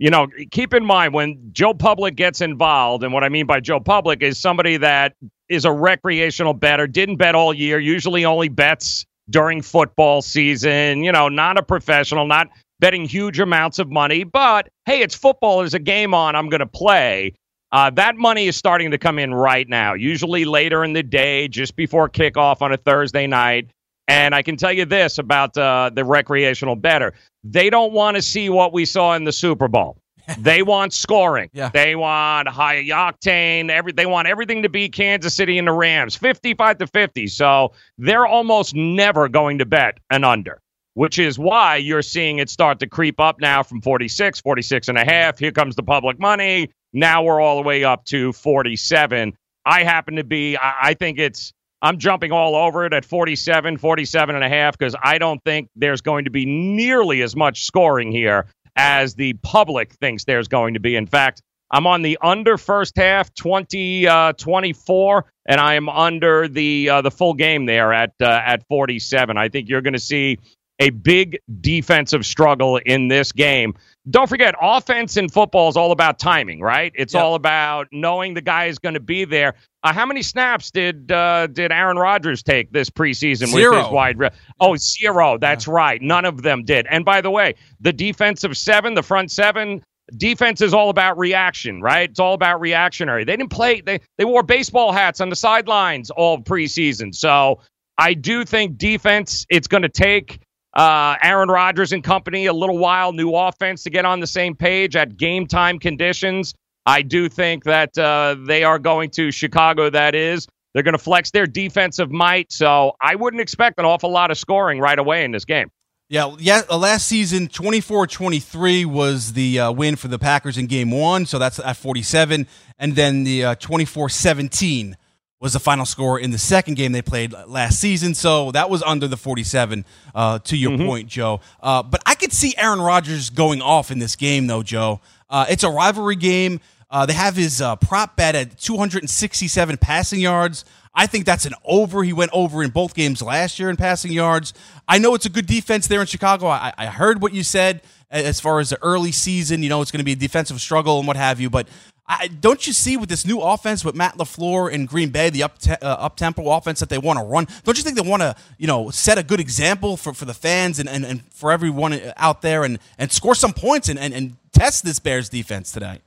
[0.00, 3.58] you know, keep in mind when Joe Public gets involved, and what I mean by
[3.58, 5.14] Joe Public is somebody that
[5.48, 11.12] is a recreational bettor, didn't bet all year, usually only bets during football season, you
[11.12, 12.48] know, not a professional, not
[12.80, 16.60] betting huge amounts of money, but hey, it's football, there's a game on, I'm going
[16.60, 17.34] to play.
[17.70, 21.48] Uh, that money is starting to come in right now, usually later in the day,
[21.48, 23.70] just before kickoff on a Thursday night.
[24.06, 27.12] And I can tell you this about uh, the recreational bettor.
[27.44, 29.98] They don't want to see what we saw in the Super Bowl.
[30.38, 31.50] they want scoring.
[31.52, 31.70] Yeah.
[31.72, 33.70] They want high octane.
[33.70, 37.26] Every they want everything to beat Kansas City and the Rams, 55 to 50.
[37.28, 40.60] So they're almost never going to bet an under,
[40.94, 44.98] which is why you're seeing it start to creep up now from 46, 46 and
[44.98, 45.38] a half.
[45.38, 46.70] Here comes the public money.
[46.92, 49.36] Now we're all the way up to 47.
[49.64, 53.78] I happen to be I, I think it's I'm jumping all over it at 47,
[53.78, 57.64] 47 and a half because I don't think there's going to be nearly as much
[57.64, 58.46] scoring here
[58.78, 60.96] as the public thinks there's going to be.
[60.96, 66.48] In fact, I'm on the under first half, 20, uh, 24, and I am under
[66.48, 69.36] the uh, the full game there at uh, at 47.
[69.36, 70.38] I think you're going to see
[70.78, 73.74] a big defensive struggle in this game.
[74.10, 76.92] Don't forget, offense in football is all about timing, right?
[76.94, 77.22] It's yep.
[77.22, 79.54] all about knowing the guy is going to be there.
[79.82, 83.76] Uh, how many snaps did uh, did Aaron Rodgers take this preseason zero.
[83.76, 84.18] with his wide?
[84.18, 85.36] Re- oh, zero.
[85.38, 85.74] That's yeah.
[85.74, 86.02] right.
[86.02, 86.86] None of them did.
[86.88, 89.82] And by the way, the defensive seven, the front seven,
[90.16, 92.08] defense is all about reaction, right?
[92.08, 93.24] It's all about reactionary.
[93.24, 93.80] They didn't play.
[93.80, 97.14] They they wore baseball hats on the sidelines all preseason.
[97.14, 97.60] So
[97.98, 100.40] I do think defense, it's going to take
[100.74, 104.54] uh, Aaron Rodgers and company a little while, new offense to get on the same
[104.54, 106.54] page at game time conditions.
[106.86, 110.46] I do think that uh, they are going to Chicago, that is.
[110.72, 112.52] They're going to flex their defensive might.
[112.52, 115.70] So I wouldn't expect an awful lot of scoring right away in this game.
[116.10, 116.62] Yeah, yeah.
[116.70, 121.38] uh, Last season, 24-23 was the uh, win for the Packers in Game One, so
[121.38, 122.46] that's at 47,
[122.78, 124.94] and then the uh, 24-17
[125.40, 128.14] was the final score in the second game they played last season.
[128.14, 129.84] So that was under the 47.
[130.14, 131.40] Uh, to your point, Joe.
[131.60, 135.00] Uh, but I could see Aaron Rodgers going off in this game, though, Joe.
[135.30, 136.60] Uh, it's a rivalry game.
[136.90, 140.64] Uh, they have his uh, prop bet at 267 passing yards.
[140.94, 142.02] I think that's an over.
[142.02, 144.54] He went over in both games last year in passing yards.
[144.88, 146.48] I know it's a good defense there in Chicago.
[146.48, 149.62] I, I heard what you said as far as the early season.
[149.62, 151.50] You know, it's going to be a defensive struggle and what have you.
[151.50, 151.68] But
[152.08, 155.42] I, don't you see with this new offense with Matt LaFleur in Green Bay, the
[155.42, 157.46] up te- uh, up tempo offense that they want to run?
[157.64, 160.34] Don't you think they want to you know set a good example for, for the
[160.34, 164.14] fans and, and, and for everyone out there and, and score some points and, and,
[164.14, 166.02] and test this Bears defense tonight?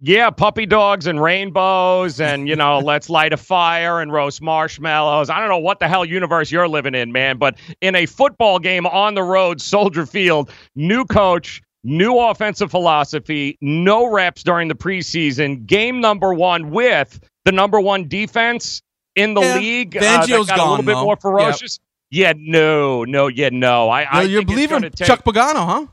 [0.00, 5.30] Yeah, puppy dogs and rainbows, and you know, let's light a fire and roast marshmallows.
[5.30, 8.58] I don't know what the hell universe you're living in, man, but in a football
[8.58, 14.74] game on the road, Soldier Field, new coach, new offensive philosophy, no reps during the
[14.74, 18.82] preseason, game number one with the number one defense
[19.14, 19.96] in the Yeah, league.
[19.96, 21.04] uh, Fangio's that got a little bit though.
[21.04, 21.78] more ferocious.
[22.10, 23.88] Yeah, no, no, yeah, no.
[23.90, 25.86] I, I You're- you're think it's believing take- Chuck Pagano, huh?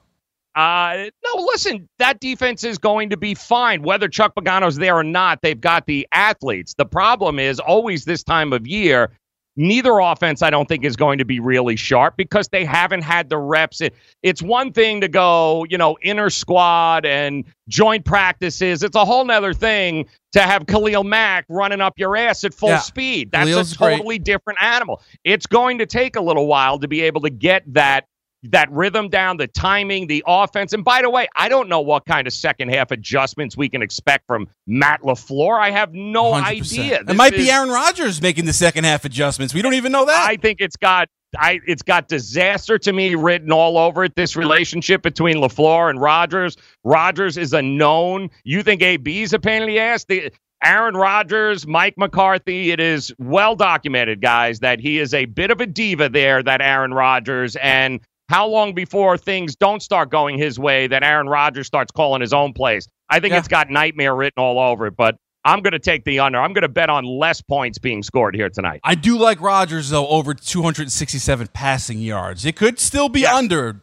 [0.55, 3.81] uh, no, listen, that defense is going to be fine.
[3.83, 6.73] Whether Chuck Pagano's there or not, they've got the athletes.
[6.73, 9.11] The problem is always this time of year,
[9.57, 13.29] neither offense, I don't think, is going to be really sharp because they haven't had
[13.29, 13.81] the reps.
[13.81, 18.83] It, it's one thing to go, you know, inner squad and joint practices.
[18.83, 22.69] It's a whole nother thing to have Khalil Mack running up your ass at full
[22.69, 22.79] Yeah.
[22.79, 23.31] speed.
[23.31, 23.97] That's Khalil's a great.
[23.97, 25.01] totally different animal.
[25.23, 28.05] It's going to take a little while to be able to get that
[28.43, 30.73] that rhythm down, the timing, the offense.
[30.73, 33.81] And by the way, I don't know what kind of second half adjustments we can
[33.81, 35.59] expect from Matt LaFleur.
[35.59, 36.43] I have no 100%.
[36.79, 37.03] idea.
[37.07, 39.53] It might is- be Aaron Rodgers making the second half adjustments.
[39.53, 40.27] We don't even know that.
[40.29, 41.07] I think it's got
[41.39, 44.15] I it's got disaster to me written all over it.
[44.15, 46.57] This relationship between LaFleur and Rodgers.
[46.83, 48.29] Rodgers is a known.
[48.43, 50.03] You think AB's a pain in the ass?
[50.03, 50.31] The
[50.63, 55.59] Aaron Rodgers, Mike McCarthy, it is well documented, guys, that he is a bit of
[55.61, 57.55] a diva there, that Aaron Rodgers.
[57.55, 57.99] And
[58.31, 62.33] how long before things don't start going his way that Aaron Rodgers starts calling his
[62.33, 62.87] own plays?
[63.09, 63.39] I think Yeah.
[63.39, 66.39] it's got nightmare written all over it, but I'm going to take the under.
[66.39, 68.79] I'm going to bet on less points being scored here tonight.
[68.83, 72.45] I do like Rodgers though over 267 passing yards.
[72.45, 73.79] It could still be under,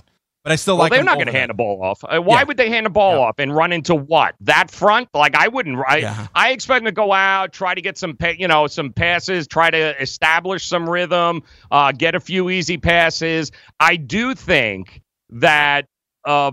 [0.48, 0.92] but I still well, like.
[0.92, 2.02] they're not going to hand the ball off.
[2.02, 2.44] Uh, why Yeah.
[2.44, 4.34] would they hand the ball off and run into what?
[4.40, 5.08] That front?
[5.14, 5.78] Like I wouldn't.
[5.86, 8.92] I, I expect them to go out, try to get some, pa- you know, some
[8.92, 13.52] passes, try to establish some rhythm, uh, get a few easy passes.
[13.78, 15.86] I do think that.
[16.24, 16.52] Uh,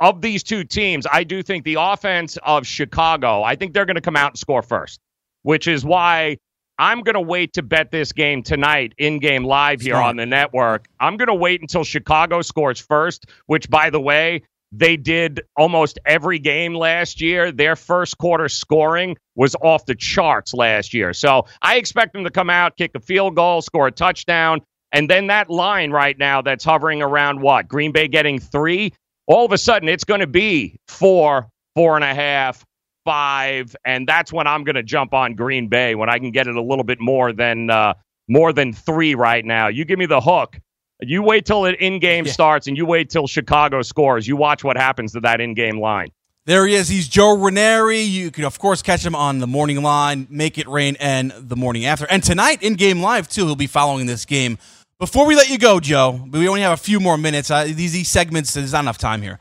[0.00, 3.96] of these two teams, I do think the offense of Chicago, I think they're going
[3.96, 4.98] to come out and score first,
[5.42, 6.38] which is why
[6.80, 10.24] I'm going to wait to bet this game tonight in game live here on the
[10.24, 10.86] network.
[10.98, 15.98] I'm going to wait until Chicago scores first, which, by the way, they did almost
[16.06, 17.52] every game last year.
[17.52, 21.12] Their first quarter scoring was off the charts last year.
[21.12, 24.62] So I expect them to come out, kick a field goal, score a touchdown.
[24.90, 27.68] And then that line right now that's hovering around what?
[27.68, 28.94] Green Bay getting three?
[29.26, 32.64] All of a sudden, it's going to be four, four and a half,
[33.10, 36.46] five, and that's when I'm going to jump on Green Bay when I can get
[36.46, 37.94] it a little bit more than uh,
[38.28, 39.66] more than three right now.
[39.66, 40.60] You give me the hook.
[41.00, 44.28] You wait till it in game starts, and you wait till Chicago scores.
[44.28, 46.10] You watch what happens to that in game line.
[46.46, 46.88] There he is.
[46.88, 48.00] He's Joe Ranieri.
[48.00, 51.56] You can, of course, catch him on the morning line, Make It Rain, and the
[51.56, 52.06] morning after.
[52.08, 54.56] And tonight, in game live, too, he'll be following this game.
[55.00, 57.50] Before we let you go, Joe, we only have a few more minutes.
[57.50, 59.40] Uh, these, these segments, there's not enough time here.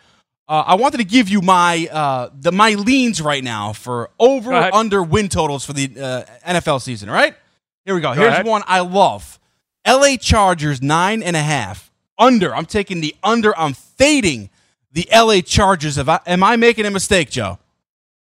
[0.49, 4.49] Uh, I wanted to give you my uh, the my leans right now for over
[4.49, 7.07] Go under win totals for the uh, NFL season.
[7.07, 7.35] All right,
[7.85, 8.15] here we go.
[8.15, 8.47] Go Here's ahead.
[8.47, 9.39] one I love:
[9.85, 10.17] L.A.
[10.17, 12.55] Chargers nine and a half under.
[12.55, 13.55] I'm taking the under.
[13.59, 14.49] I'm fading
[14.91, 15.43] the L.A.
[15.43, 15.99] Chargers.
[15.99, 17.59] I, am I making a mistake, Joe?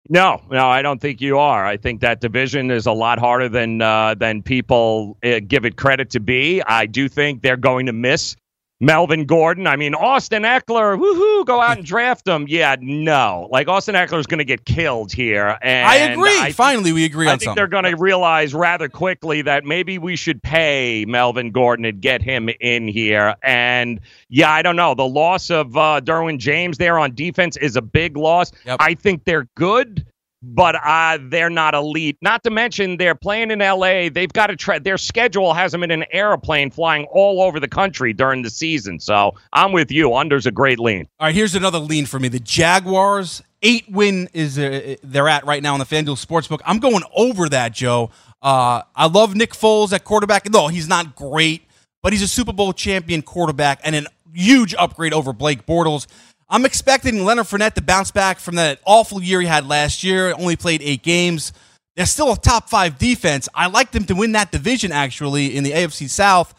[0.09, 1.67] No, no, I don't think you are.
[1.67, 5.77] I think that division is a lot harder than uh, than people uh, give it
[5.77, 6.63] credit to be.
[6.63, 8.37] I do think they're going to miss
[8.83, 9.69] Melvin Gordon.
[9.69, 12.47] I mean, Austin Ekeler, woohoo, go out and draft him.
[12.49, 15.57] Yeah, no, like Austin Ekeler is going to get killed here.
[15.63, 16.31] And I agree.
[16.31, 17.31] think- Finally, we agree on that.
[17.31, 17.55] I on think something.
[17.61, 22.23] they're going to realize rather quickly that maybe we should pay Melvin Gordon and get
[22.23, 23.37] him in here.
[23.45, 24.95] And yeah, I don't know.
[24.95, 28.51] The loss of uh, Derwin James there on defense is a big loss.
[28.81, 30.05] I think they're good.
[30.43, 32.19] But uh, they're not elite.
[32.21, 34.09] Not to mention they're playing in LA.
[34.09, 34.79] They've got to try.
[34.79, 38.99] Their schedule has them in an airplane flying all over the country during the season.
[38.99, 40.15] So I'm with you.
[40.15, 41.07] Under's a great lean.
[41.21, 42.29] All right, here's another lean for me.
[42.29, 46.61] The Jaguars eight win is uh, they're at right now in the FanDuel Sportsbook.
[46.67, 48.11] I'm going over that, Joe.
[48.43, 50.51] Uh, I love Nick Foles at quarterback.
[50.51, 51.63] No, he's not great,
[52.03, 56.07] but he's a Super Bowl champion quarterback and an huge upgrade over Blake Bortles.
[56.49, 60.35] I'm expecting Leonard Fournette to bounce back from that awful year he had last year.
[60.35, 61.53] Only played eight games.
[61.97, 63.49] They're still a top five defense.
[63.55, 66.55] I like them to win that division actually in the AFC South.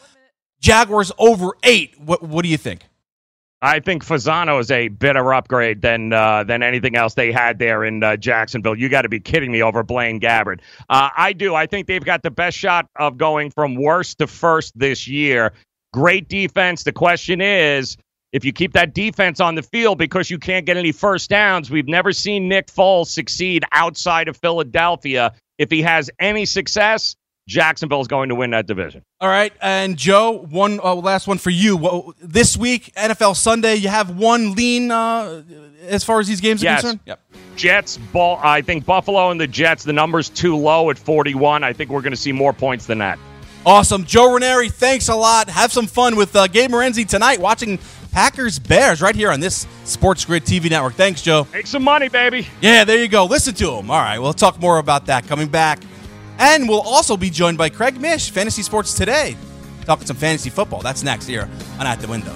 [0.60, 2.00] Jaguars over eight.
[2.00, 2.82] What What do you think?
[3.66, 7.86] I think Fasano is a better upgrade than uh, than anything else they had there
[7.86, 8.78] in uh, Jacksonville.
[8.78, 10.60] You got to be kidding me over Blaine Gabbert.
[10.90, 11.56] Uh, I do.
[11.56, 15.54] I think they've got the best shot of going from worst to first this year.
[15.94, 16.84] Great defense.
[16.84, 17.96] The question is,
[18.34, 21.70] if you keep that defense on the field because you can't get any first downs,
[21.70, 25.34] we've never seen Nick Foles succeed outside of Philadelphia.
[25.60, 27.16] If he has any success,
[27.48, 29.04] Jacksonville is going to win that division.
[29.22, 32.14] All right, and Joe, one uh, last one for you.
[32.20, 35.44] This week, NFL Sunday, you have one lean uh,
[35.84, 36.80] as far as these games yes.
[36.80, 37.00] are concerned.
[37.06, 37.20] Yep.
[37.56, 38.40] Jets, ball.
[38.42, 39.84] I think Buffalo and the Jets.
[39.84, 41.64] The number's too low at 41.
[41.64, 43.20] I think we're going to see more points than that.
[43.66, 44.70] Awesome, Joe Ranieri.
[44.70, 45.50] Thanks a lot.
[45.50, 47.78] Have some fun with uh, Gabe Morency tonight, watching
[48.14, 50.94] Packers Bears right here on this Sports Grid TV network.
[50.94, 51.48] Thanks, Joe.
[51.52, 52.48] Make some money, baby.
[52.62, 53.26] Yeah, there you go.
[53.26, 53.90] Listen to him.
[53.90, 55.80] All right, we'll talk more about that coming back.
[56.38, 59.36] And we'll also be joined by Craig Mish, Fantasy Sports Today,
[59.86, 60.82] talking some fantasy football.
[60.82, 61.50] That's next here
[61.80, 62.36] on At the Window.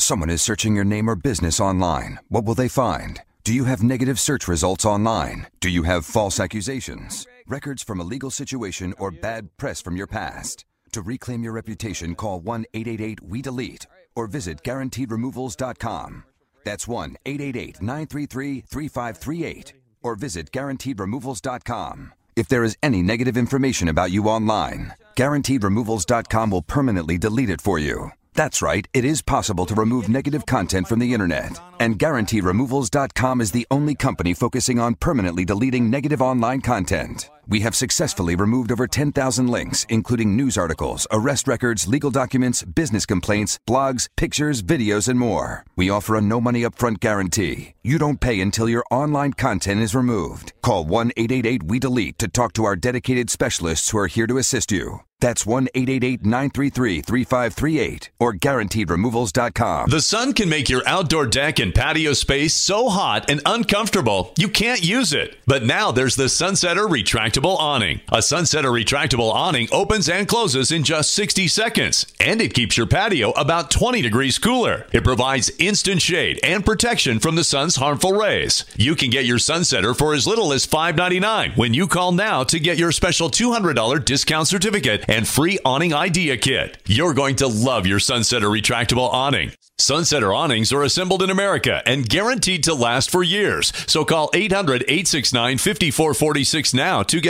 [0.00, 2.20] Someone is searching your name or business online.
[2.28, 3.20] What will they find?
[3.44, 5.46] Do you have negative search results online?
[5.60, 10.06] Do you have false accusations, records from a legal situation, or bad press from your
[10.06, 10.64] past?
[10.92, 13.86] To reclaim your reputation, call 1 888 We Delete
[14.16, 16.24] or visit guaranteedremovals.com.
[16.64, 22.14] That's 1 888 933 3538 or visit guaranteedremovals.com.
[22.36, 27.78] If there is any negative information about you online, guaranteedremovals.com will permanently delete it for
[27.78, 28.12] you.
[28.34, 31.60] That's right, it is possible to remove negative content from the internet.
[31.80, 37.30] And GuaranteedRemovals.com is the only company focusing on permanently deleting negative online content.
[37.50, 43.04] We have successfully removed over 10,000 links, including news articles, arrest records, legal documents, business
[43.04, 45.64] complaints, blogs, pictures, videos, and more.
[45.74, 47.74] We offer a no money upfront guarantee.
[47.82, 50.52] You don't pay until your online content is removed.
[50.62, 54.38] Call 1 888 We Delete to talk to our dedicated specialists who are here to
[54.38, 55.00] assist you.
[55.20, 59.90] That's 1 888 933 3538 or guaranteedremovals.com.
[59.90, 64.48] The sun can make your outdoor deck and patio space so hot and uncomfortable you
[64.48, 65.36] can't use it.
[65.46, 68.00] But now there's the Sunsetter Retractable Awning.
[68.08, 72.86] A Sunsetter Retractable Awning opens and closes in just 60 seconds, and it keeps your
[72.86, 74.86] patio about 20 degrees cooler.
[74.92, 78.64] It provides instant shade and protection from the sun's harmful rays.
[78.76, 82.60] You can get your Sunsetter for as little as $5.99 when you call now to
[82.60, 86.78] get your special $200 discount certificate and free awning idea kit.
[86.86, 89.52] You're going to love your Sunsetter retractable awning.
[89.80, 93.72] Sunsetter awnings are assembled in America and guaranteed to last for years.
[93.86, 97.29] So call 800 869 5446 now to get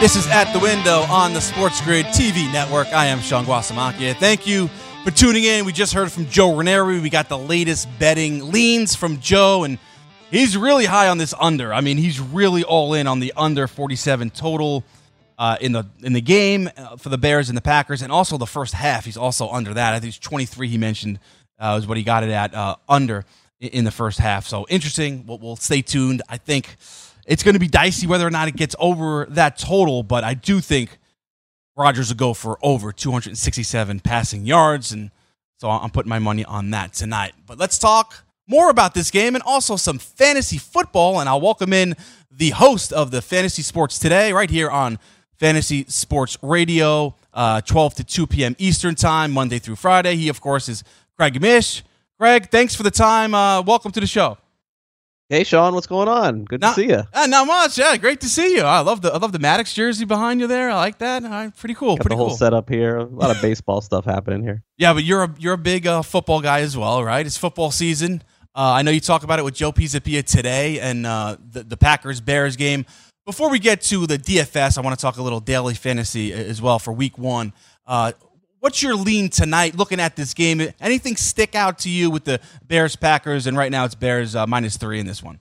[0.00, 2.86] This is At the Window on the Sports Grid TV network.
[2.86, 4.16] I am Sean Guasamakia.
[4.16, 4.68] Thank you
[5.04, 5.66] for tuning in.
[5.66, 7.00] We just heard from Joe Ranieri.
[7.00, 9.78] We got the latest betting leans from Joe, and
[10.30, 11.74] he's really high on this under.
[11.74, 14.84] I mean, he's really all in on the under 47 total
[15.38, 18.38] uh, in the in the game uh, for the Bears and the Packers, and also
[18.38, 19.04] the first half.
[19.04, 19.92] He's also under that.
[19.92, 20.68] I think it's 23.
[20.68, 21.18] He mentioned
[21.58, 23.26] uh, is what he got it at uh, under
[23.60, 24.46] in the first half.
[24.46, 25.26] So interesting.
[25.26, 26.22] We'll, we'll stay tuned.
[26.26, 26.78] I think
[27.30, 30.34] it's going to be dicey whether or not it gets over that total, but I
[30.34, 30.98] do think
[31.76, 35.12] Rodgers will go for over 267 passing yards, and
[35.58, 37.34] so I'm putting my money on that tonight.
[37.46, 41.72] But let's talk more about this game and also some fantasy football, and I'll welcome
[41.72, 41.94] in
[42.32, 44.98] the host of the Fantasy Sports Today right here on
[45.38, 48.56] Fantasy Sports Radio, uh, 12 to 2 p.m.
[48.58, 50.16] Eastern Time, Monday through Friday.
[50.16, 50.82] He, of course, is
[51.16, 51.84] Craig Mish.
[52.18, 53.34] Greg, thanks for the time.
[53.34, 54.36] Uh, welcome to the show.
[55.30, 56.44] Hey Sean, what's going on?
[56.44, 57.04] Good not, to see you.
[57.12, 57.78] Uh, not much.
[57.78, 58.62] Yeah, great to see you.
[58.62, 60.70] I love the I love the Maddox jersey behind you there.
[60.70, 61.22] I like that.
[61.22, 61.90] Uh, pretty cool.
[61.90, 62.36] Got pretty the whole cool.
[62.36, 62.96] setup here.
[62.96, 64.64] A lot of baseball stuff happening here.
[64.76, 67.24] Yeah, but you're a you're a big uh, football guy as well, right?
[67.24, 68.24] It's football season.
[68.56, 71.76] Uh, I know you talk about it with Joe Pisapia today and uh, the the
[71.76, 72.84] Packers Bears game.
[73.24, 76.60] Before we get to the DFS, I want to talk a little daily fantasy as
[76.60, 77.52] well for Week One.
[78.60, 79.74] What's your lean tonight?
[79.74, 83.46] Looking at this game, anything stick out to you with the Bears Packers?
[83.46, 85.40] And right now, it's Bears uh, minus three in this one.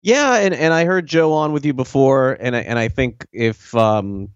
[0.00, 3.26] Yeah, and, and I heard Joe on with you before, and I, and I think
[3.32, 4.28] if um,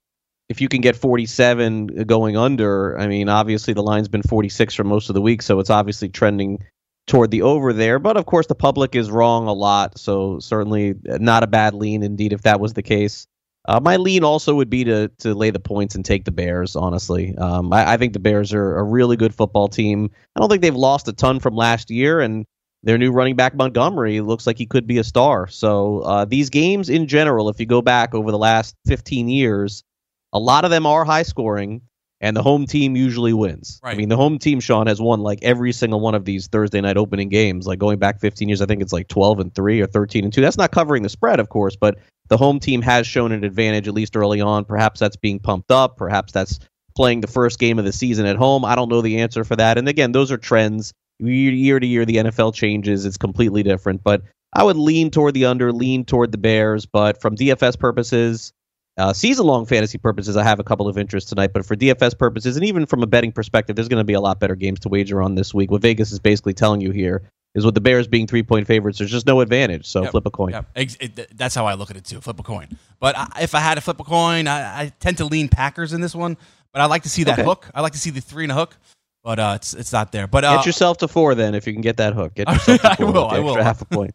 [0.48, 4.82] if you can get 47 going under, I mean, obviously the line's been 46 for
[4.82, 6.64] most of the week, so it's obviously trending
[7.06, 8.00] toward the over there.
[8.00, 12.02] But of course, the public is wrong a lot, so certainly not a bad lean
[12.02, 13.28] indeed if that was the case.
[13.68, 16.76] Uh, my lean also would be to to lay the points and take the Bears.
[16.76, 20.10] Honestly, um, I, I think the Bears are a really good football team.
[20.34, 22.46] I don't think they've lost a ton from last year, and
[22.82, 25.46] their new running back Montgomery looks like he could be a star.
[25.48, 29.84] So uh, these games in general, if you go back over the last 15 years,
[30.32, 31.82] a lot of them are high scoring,
[32.20, 33.80] and the home team usually wins.
[33.82, 33.94] Right.
[33.94, 36.80] I mean, the home team, Sean, has won like every single one of these Thursday
[36.80, 37.66] night opening games.
[37.66, 40.32] Like going back 15 years, I think it's like 12 and three or 13 and
[40.32, 40.42] two.
[40.42, 41.98] That's not covering the spread, of course, but
[42.28, 44.64] the home team has shown an advantage at least early on.
[44.64, 45.96] Perhaps that's being pumped up.
[45.96, 46.60] Perhaps that's
[46.94, 48.64] playing the first game of the season at home.
[48.64, 49.78] I don't know the answer for that.
[49.78, 52.04] And again, those are trends year to year.
[52.04, 54.02] The NFL changes; it's completely different.
[54.02, 56.86] But I would lean toward the under, lean toward the Bears.
[56.86, 58.52] But from DFS purposes,
[59.00, 61.52] uh, season-long fantasy purposes, I have a couple of interests tonight.
[61.52, 64.20] But for DFS purposes, and even from a betting perspective, there's going to be a
[64.20, 65.70] lot better games to wager on this week.
[65.70, 67.22] What Vegas is basically telling you here
[67.54, 69.86] is with the Bears being three-point favorites, there's just no advantage.
[69.86, 70.10] So Yep.
[70.12, 70.50] flip a coin.
[70.52, 70.66] Yep.
[70.76, 72.20] It- that's how I look at it too.
[72.20, 72.68] Flip a coin.
[73.00, 75.92] But I, if I had to flip a coin, I, I tend to lean Packers
[75.92, 76.36] in this one.
[76.72, 77.42] But I like to see that Okay.
[77.44, 77.68] hook.
[77.74, 78.76] I like to see the three and a hook.
[79.24, 80.26] But uh, it's it's not there.
[80.26, 82.34] But uh, Get yourself to four then if you can get that hook.
[82.34, 83.56] Get yourself to I will, I will.
[83.56, 84.14] Half a point.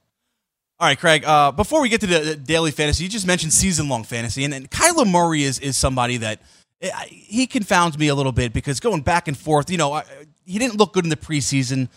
[0.78, 1.24] All right, Craig.
[1.24, 4.70] Uh, before we get to the, daily fantasy, you just mentioned season-long fantasy, and, and
[4.70, 6.42] Kyler Murray is is somebody that
[6.82, 9.94] eh, I- he confounds me a little bit because going back and forth, you know,
[9.94, 10.04] I,
[10.46, 11.88] he didn't look good in the preseason,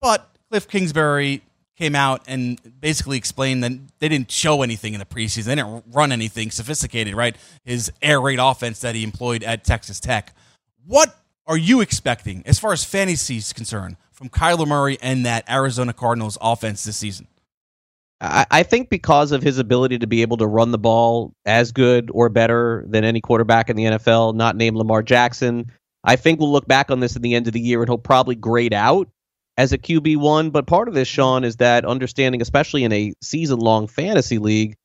[0.00, 1.42] but Cliff Kingsbury
[1.76, 5.44] came out and basically explained that they didn't show anything in the preseason.
[5.44, 7.36] They didn't run anything sophisticated, right?
[7.64, 10.34] His air raid offense that he employed at Texas Tech.
[10.86, 11.14] What
[11.46, 15.92] are you expecting as far as fantasy is concerned from Kyler Murray and that Arizona
[15.92, 17.26] Cardinals offense this season?
[18.24, 22.08] I, think because of his ability to be able to run the ball as good
[22.14, 25.72] or better than any quarterback in the NFL, not named Lamar Jackson,
[26.04, 27.98] I think we'll look back on this at the end of the year and he'll
[27.98, 29.08] probably grade out
[29.56, 30.50] as a QB one.
[30.50, 34.76] But part of this, Sean, is that understanding, especially in a season long fantasy league,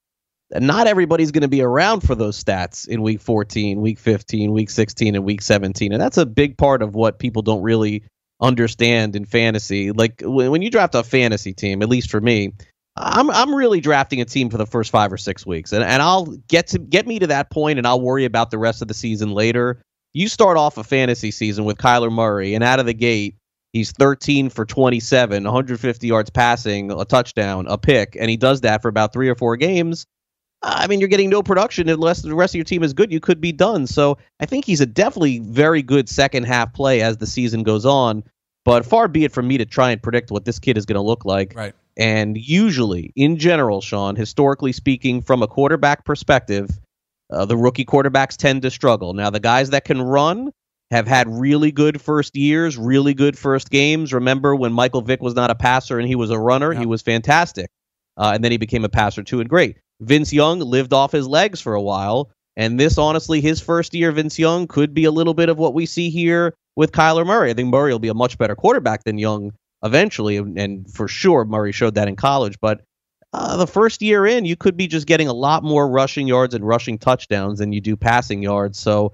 [0.51, 4.71] not everybody's going to be around for those stats in week 14, week 15, week
[4.71, 5.91] 16, and week 17.
[5.91, 8.03] And that's a big part of what people don't really
[8.41, 9.91] understand in fantasy.
[9.91, 12.53] Like when you draft a fantasy team, at least for me,
[12.99, 16.01] I'm I'm really drafting a team for the first five or six weeks, and and
[16.01, 18.87] I'll get to get me to that point, and I'll worry about the rest of
[18.87, 19.81] the season later.
[20.13, 23.35] You start off a fantasy season with Kyler Murray, and out of the gate,
[23.73, 28.81] he's 13 for 27, 150 yards passing, a touchdown, a pick, and he does that
[28.81, 30.07] for about three or four games.
[30.63, 33.11] I mean, you're getting no production unless the rest of your team is good.
[33.11, 33.85] You could be done.
[33.85, 37.85] So I think he's a definitely very good second half play as the season goes
[37.85, 38.23] on.
[38.65, 40.95] But far be it from me to try and predict what this kid is going
[40.95, 41.53] to look like.
[41.55, 41.75] Right.
[41.97, 46.69] And usually, in general, Sean, historically speaking, from a quarterback perspective,
[47.31, 49.13] uh, the rookie quarterbacks tend to struggle.
[49.13, 50.51] Now, the guys that can run
[50.91, 54.13] have had really good first years, really good first games.
[54.13, 56.71] Remember when Michael Vick was not a passer and he was a runner?
[56.73, 57.67] He was fantastic.
[58.15, 59.77] Uh, and then he became a passer too, and great.
[59.99, 62.31] Vince Young lived off his legs for a while.
[62.55, 65.73] And this, honestly, his first year, Vince Young, could be a little bit of what
[65.73, 67.51] we see here with Kyler Murray.
[67.51, 69.51] I think Murray will be a much better quarterback than Young
[69.84, 72.59] eventually, and, for sure Murray showed that in college.
[72.59, 72.82] But
[73.34, 76.53] uh, the first year in, you could be just getting a lot more rushing yards
[76.53, 78.80] and rushing touchdowns than you do passing yards.
[78.80, 79.13] So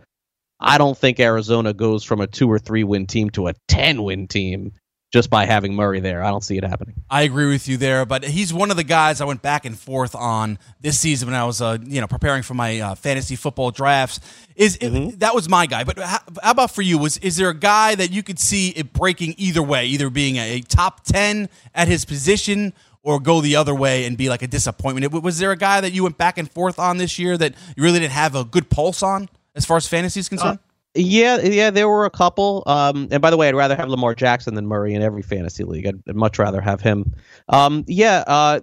[0.59, 4.03] I don't think Arizona goes from a two or three win team to a 10
[4.03, 4.71] win team
[5.13, 6.23] just by having Murray there.
[6.23, 6.95] I don't see it happening.
[7.07, 9.77] I agree with you there, but he's one of the guys I went back and
[9.77, 13.35] forth on this season when I was, uh, you know, preparing for my uh, fantasy
[13.35, 14.19] football drafts.
[14.55, 15.19] Is Mm-hmm.
[15.19, 15.83] that was my guy?
[15.83, 16.97] But how, how about for you?
[16.97, 20.37] Was is there a guy that you could see it breaking either way, either being
[20.37, 22.73] a, a top ten at his position?
[23.05, 25.11] Or go the other way and be like a disappointment.
[25.11, 27.83] Was there a guy that you went back and forth on this year that you
[27.83, 30.59] really didn't have a good pulse on as far as fantasy is concerned?
[30.95, 32.63] Yeah, yeah, there were a couple.
[32.67, 35.63] Um, and by the way, I'd rather have Lamar Jackson than Murray in every fantasy
[35.63, 35.87] league.
[35.87, 37.13] I'd, I'd much rather have him.
[37.49, 38.59] Um, yeah, uh,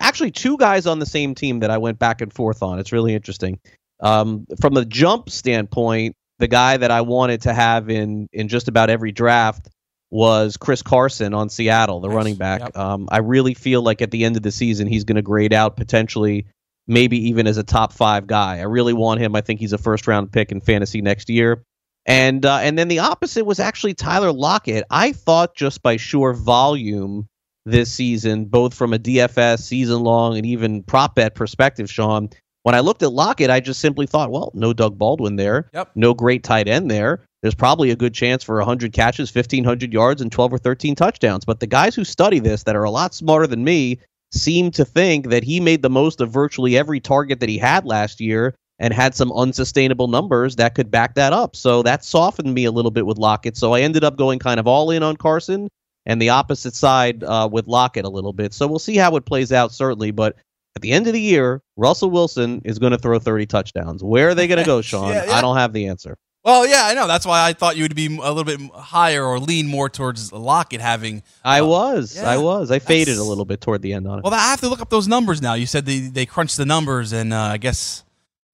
[0.00, 2.78] actually, two guys on the same team that I went back and forth on.
[2.78, 3.60] It's really interesting.
[4.00, 8.68] Um, from the jump standpoint, the guy that I wanted to have in in just
[8.68, 9.68] about every draft
[10.10, 12.76] was Chris Carson on Seattle, the running back.
[12.76, 15.52] Um, I really feel like at the end of the season, he's going to grade
[15.52, 16.46] out potentially,
[16.86, 18.58] maybe even as a top five guy.
[18.58, 19.34] I really want him.
[19.34, 21.64] I think he's a first round pick in fantasy next year.
[22.06, 24.84] And uh, and then the opposite was actually Tyler Lockett.
[24.90, 27.26] I thought just by sheer volume
[27.64, 32.28] this season, both from a DFS season long and even prop bet perspective, Sean.
[32.62, 35.90] When I looked at Lockett, I just simply thought, well, no Doug Baldwin there, Yep.
[35.96, 37.22] no great tight end there.
[37.42, 41.44] There's probably a good chance for 100 catches, 1,500 yards, and 12 or 13 touchdowns.
[41.44, 43.98] But the guys who study this that are a lot smarter than me
[44.32, 47.84] seem to think that he made the most of virtually every target that he had
[47.84, 51.56] last year and had some unsustainable numbers that could back that up.
[51.56, 53.56] So that softened me a little bit with Lockett.
[53.56, 55.68] So I ended up going kind of all in on Carson
[56.06, 58.52] and the opposite side uh, with Lockett a little bit.
[58.52, 60.10] So we'll see how it plays out, certainly.
[60.10, 60.36] But
[60.76, 64.02] at the end of the year, Russell Wilson is going to throw 30 touchdowns.
[64.02, 65.10] Where are they going to go, Sean?
[65.10, 65.32] Yeah, yeah.
[65.32, 66.16] I don't have the answer.
[66.44, 67.06] Well, yeah, I know.
[67.06, 70.30] That's why I thought you would be a little bit higher or lean more towards
[70.30, 71.22] Lockett having.
[71.42, 72.16] I was.
[72.16, 72.70] yeah, I was.
[72.70, 74.24] I faded a little bit toward the end on it.
[74.24, 75.54] Well, I have to look up those numbers now.
[75.54, 78.04] You said they they crunched the numbers, and uh, I guess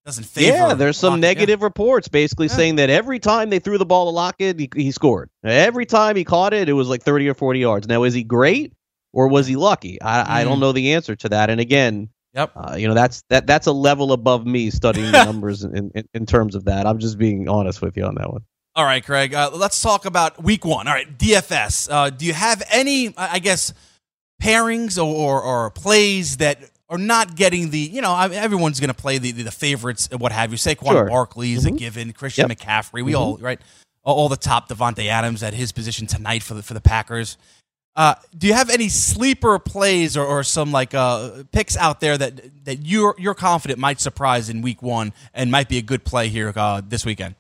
[0.07, 0.57] doesn't favor.
[0.57, 1.28] Yeah, there's some Lockett, yeah.
[1.28, 4.90] negative reports basically saying that every time they threw the ball to Lockett, he, he
[4.92, 5.28] scored.
[5.44, 7.86] Every time he caught it, it was like 30 or 40 yards.
[7.86, 8.72] Now, is he great
[9.12, 10.01] or was he lucky?
[10.01, 10.61] I, I don't Mm.
[10.62, 11.51] know the answer to that.
[11.51, 12.53] And again, Yep.
[12.55, 16.05] uh, you know that's that that's a level above me studying the numbers in, in,
[16.14, 16.86] in terms of that.
[16.86, 18.42] I'm just being honest with you on that one.
[18.76, 19.34] All right, Craig.
[19.34, 20.86] Uh, let's talk about Week One.
[20.86, 21.88] All right, DFS.
[21.90, 23.74] Uh, do you have any, I I guess,
[24.40, 26.59] pairings or, or, or plays that
[26.91, 27.78] are not getting the?
[27.78, 30.59] You know, I, everyone's going to play the, the the favorites, and what have you.
[30.59, 31.07] Saquon Sure.
[31.09, 31.78] Barkley is a Mhm.
[31.78, 32.12] given.
[32.12, 32.59] Christian Yep.
[32.59, 33.03] McCaffrey.
[33.05, 33.18] We Mhm.
[33.18, 33.61] all right.
[34.05, 37.36] All, all the top Davante Adams at his position tonight for the for the Packers.
[37.97, 42.16] Uh, do you have any sleeper plays or, or some like uh, picks out there
[42.16, 46.05] that that you're you're confident might surprise in Week One and might be a good
[46.05, 47.34] play here uh, this weekend?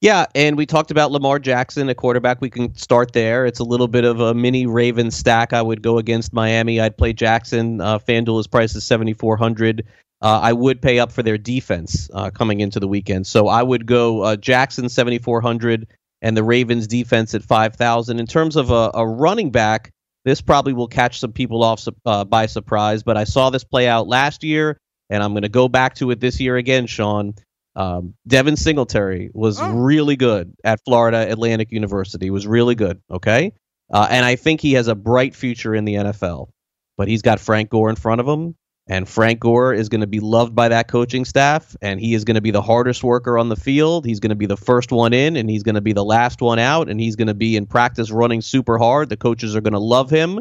[0.00, 2.40] Yeah, and we talked about Lamar Jackson, a quarterback.
[2.40, 3.46] We can start there.
[3.46, 5.52] It's a little bit of a mini Raven stack.
[5.52, 6.80] I would go against Miami.
[6.80, 7.80] I'd play Jackson.
[7.80, 9.84] Uh, FanDuel is priced at seventy four hundred.
[10.22, 13.64] Uh, I would pay up for their defense uh, coming into the weekend, so I
[13.64, 15.88] would go uh, Jackson seventy four hundred
[16.22, 18.20] and the Ravens defense at five thousand.
[18.20, 19.90] In terms of a, a running back,
[20.24, 23.02] this probably will catch some people off uh, by surprise.
[23.02, 24.78] But I saw this play out last year,
[25.10, 27.34] and I'm going to go back to it this year again, Sean.
[27.78, 32.26] Um, Devin Singletary was really good at Florida Atlantic University.
[32.26, 33.00] He was really good.
[33.08, 33.52] Okay,
[33.92, 36.48] uh, and I think he has a bright future in the NFL.
[36.96, 38.56] But he's got Frank Gore in front of him,
[38.88, 42.24] and Frank Gore is going to be loved by that coaching staff, and he is
[42.24, 44.04] going to be the hardest worker on the field.
[44.04, 46.40] He's going to be the first one in, and he's going to be the last
[46.40, 49.10] one out, and he's going to be in practice running super hard.
[49.10, 50.40] The coaches are going to love him,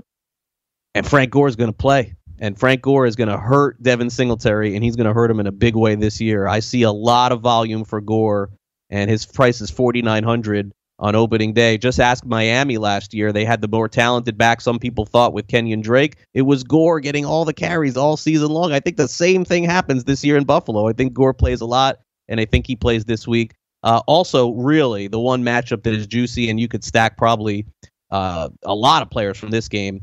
[0.96, 2.16] and Frank Gore is going to play.
[2.40, 5.40] And Frank Gore is going to hurt Devin Singletary, and he's going to hurt him
[5.40, 6.48] in a big way this year.
[6.48, 8.52] I see a lot of volume for Gore,
[8.90, 11.78] and his price is forty nine hundred on opening day.
[11.78, 14.62] Just ask Miami last year; they had the more talented back.
[14.62, 18.50] Some people thought with Kenyan Drake, it was Gore getting all the carries all season
[18.50, 18.72] long.
[18.72, 20.88] I think the same thing happens this year in Buffalo.
[20.88, 23.54] I think Gore plays a lot, and I think he plays this week.
[23.84, 27.66] Uh, also, really, the one matchup that is juicy, and you could stack probably
[28.12, 30.02] uh, a lot of players from this game.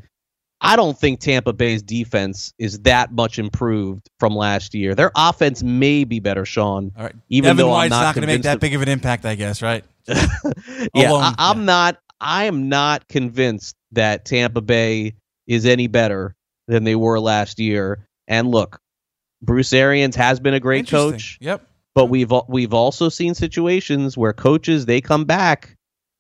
[0.61, 4.95] I don't think Tampa Bay's defense is that much improved from last year.
[4.95, 6.91] Their offense may be better, Sean.
[6.97, 7.15] All right.
[7.29, 8.83] Even Devin though White's I'm not, not going to make convinced that of- big of
[8.83, 9.85] an impact, I guess, right?
[10.09, 11.99] yeah, Alone, I, I'm not.
[12.21, 15.15] I am not convinced that Tampa Bay
[15.47, 16.35] is any better
[16.69, 18.09] than they were last year.
[18.27, 18.81] And look,
[19.43, 21.39] Bruce Arians has been a great coach.
[21.41, 21.67] Yep.
[21.95, 25.77] But we've we've also seen situations where coaches they come back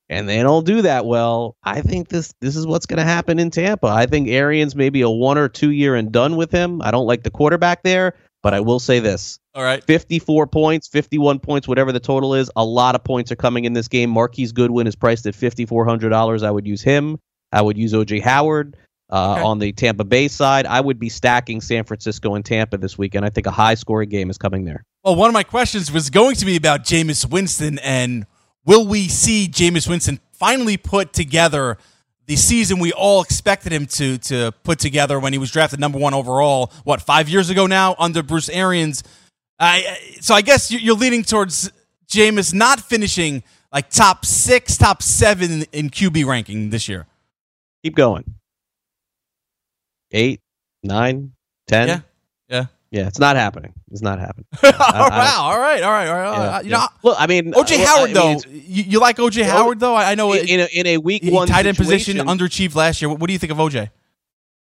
[0.09, 1.57] and they don't do that well.
[1.63, 3.87] I think this this is what's going to happen in Tampa.
[3.87, 6.83] I think Arians maybe a one or two year and done with him.
[6.83, 9.39] I don't like the quarterback there, but I will say this.
[9.55, 9.83] All right.
[9.85, 12.51] 54 points, 51 points, whatever the total is.
[12.57, 14.11] A lot of points are coming in this game.
[14.11, 16.43] Marquise Goodwin is priced at $5,400.
[16.43, 17.19] I would use him.
[17.53, 18.77] I would use OJ Howard.
[19.11, 22.97] Uh, On the Tampa Bay side, I would be stacking San Francisco and Tampa this
[22.97, 23.25] weekend.
[23.25, 24.83] I think a high scoring game is coming there.
[25.05, 28.27] Well, one of my questions was going to be about Jameis Winston and
[28.65, 31.79] will we see Jameis Winston finally put together
[32.27, 35.99] the season we all expected him to to put together when he was drafted number
[35.99, 36.73] one overall?
[36.85, 39.03] What five years ago now under Bruce Arians?
[39.59, 41.71] I so I guess you're leaning towards
[42.09, 43.43] Jameis not finishing
[43.73, 47.07] like top six, top seven in QB ranking this year.
[47.83, 48.25] Keep going.
[50.13, 50.41] Eight,
[50.83, 51.33] nine,
[51.67, 51.89] ten.
[51.89, 52.01] Yeah,
[52.95, 53.07] yeah.
[53.09, 53.73] It's not happening.
[53.91, 54.47] It's not happening.
[54.63, 55.39] oh, wow!
[55.53, 56.37] All right, all right, all right.
[56.39, 56.77] Yeah, you yeah.
[56.79, 58.31] know, Well, I mean, OJ uh, Howard I mean, though.
[58.39, 59.95] it's- You, you like OJ Howard though?
[59.95, 63.03] I, I know in, in a in a week one tight end position underachieved last
[63.03, 63.09] year.
[63.09, 63.91] What, what do you think of OJ?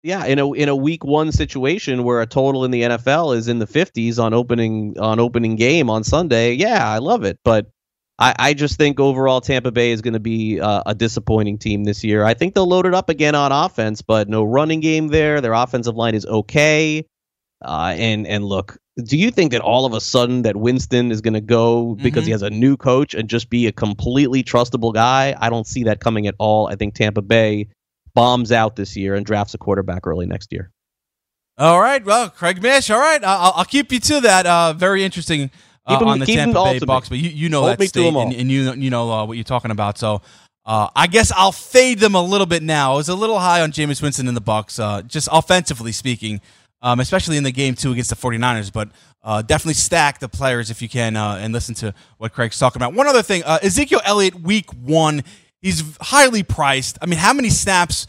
[0.01, 3.49] Yeah, in a in a week one situation where a total in the NFL is
[3.49, 7.37] in the fifties on opening on opening game on Sunday, yeah, I love it.
[7.43, 7.69] But
[8.17, 11.83] I, I just think overall Tampa Bay is going to be uh, a disappointing team
[11.83, 12.23] this year.
[12.23, 15.41] I think they'll load it up again on offense, but no running game there.
[15.41, 17.05] Their offensive line is okay.
[17.63, 21.21] Uh, and and look, do you think that all of a sudden that Winston is
[21.21, 24.93] going to go because he has a new coach and just be a completely trustable
[24.93, 25.35] guy?
[25.39, 26.67] I don't see that coming at all.
[26.67, 27.67] I think Tampa Bay
[28.13, 30.71] bombs out this year and drafts a quarterback early next year.
[31.57, 32.89] All right, well, Craig Mish.
[32.89, 34.45] All right, I'll, I'll keep you to that.
[34.45, 35.51] Uh, very interesting
[35.85, 36.85] uh, 'em- on the Tampa Bay ultimate.
[36.85, 39.35] Bucks, but you, you know Hold that state and, and you you know uh, what
[39.35, 39.97] you're talking about.
[39.97, 40.21] So
[40.65, 42.93] uh, I guess I'll fade them a little bit now.
[42.93, 46.39] I was a little high on Jameis Winston in the Bucks, uh, just offensively speaking,
[46.81, 48.71] um, especially in the game two against the 49ers.
[48.71, 48.89] But
[49.23, 52.81] uh, definitely stack the players if you can uh, and listen to what Craig's talking
[52.81, 52.93] about.
[52.93, 55.23] One other thing, uh, Ezekiel Elliott, week one,
[55.61, 56.97] he's highly priced.
[57.01, 58.07] I mean, how many snaps?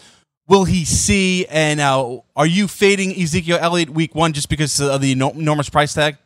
[0.51, 1.47] will he see?
[1.47, 5.95] And uh, are you fading Ezekiel Elliott week one just because of the enormous price
[5.95, 6.19] tag?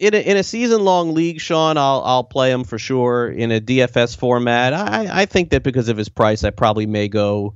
[0.00, 3.28] In a, in a season long league, Sean, I'll I'll play him for sure.
[3.28, 7.06] In a DFS format, I I think that because of his price, I probably may
[7.06, 7.54] go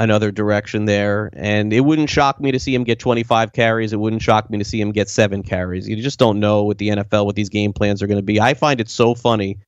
[0.00, 1.30] another direction there.
[1.34, 3.92] And it wouldn't shock me to see him get 25 carries.
[3.92, 5.88] It wouldn't shock me to see him get seven carries.
[5.88, 8.40] You just don't know with the NFL what these game plans are going to be.
[8.40, 9.58] I find it so funny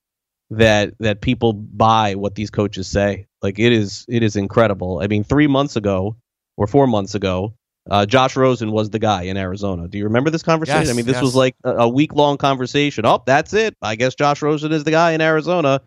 [0.50, 3.26] that that people buy what these coaches say.
[3.42, 5.00] Like it is it is incredible.
[5.02, 6.16] I mean, three months ago
[6.56, 7.54] or four months ago,
[7.90, 9.86] uh, Josh Rosen was the guy in Arizona.
[9.86, 10.82] Do you remember this conversation?
[10.82, 11.22] Yes, I mean, this yes.
[11.22, 13.04] was like a, a week long conversation.
[13.04, 13.76] Oh, that's it.
[13.82, 15.82] I guess Josh Rosen is the guy in Arizona.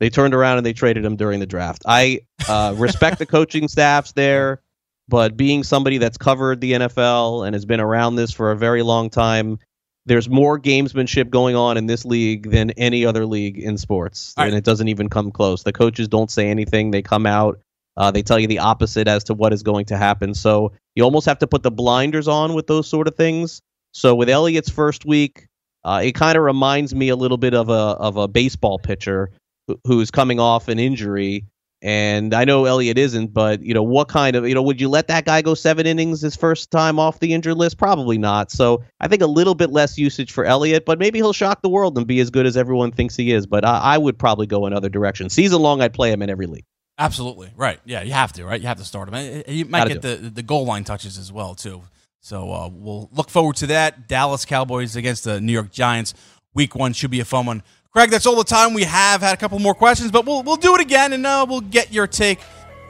[0.00, 1.82] They turned around and they traded him during the draft.
[1.86, 4.62] I uh, respect the coaching staffs there,
[5.08, 8.82] but being somebody that's covered the NFL and has been around this for a very
[8.82, 9.58] long time,
[10.06, 14.54] there's more gamesmanship going on in this league than any other league in sports, and
[14.54, 15.62] it doesn't even come close.
[15.62, 17.60] The coaches don't say anything; they come out,
[17.96, 20.32] uh, they tell you the opposite as to what is going to happen.
[20.34, 23.60] So you almost have to put the blinders on with those sort of things.
[23.92, 25.46] So with Elliott's first week,
[25.84, 29.30] uh, it kind of reminds me a little bit of a of a baseball pitcher
[29.66, 31.44] who- who's coming off an injury.
[31.82, 34.88] And I know Elliott isn't, but you know what kind of you know would you
[34.90, 37.78] let that guy go seven innings his first time off the injured list?
[37.78, 38.50] Probably not.
[38.50, 41.70] So I think a little bit less usage for Elliott, but maybe he'll shock the
[41.70, 43.46] world and be as good as everyone thinks he is.
[43.46, 45.30] But I, I would probably go another direction.
[45.30, 46.66] Season long, I'd play him in every league.
[46.98, 47.80] Absolutely right.
[47.86, 48.44] Yeah, you have to.
[48.44, 49.14] Right, you have to start him.
[49.14, 51.80] And You might Gotta get the the goal line touches as well too.
[52.20, 54.06] So uh, we'll look forward to that.
[54.06, 56.12] Dallas Cowboys against the New York Giants.
[56.52, 57.62] Week one should be a fun one.
[57.92, 59.20] Craig, that's all the time we have.
[59.20, 61.92] Had a couple more questions, but we'll we'll do it again, and uh, we'll get
[61.92, 62.38] your take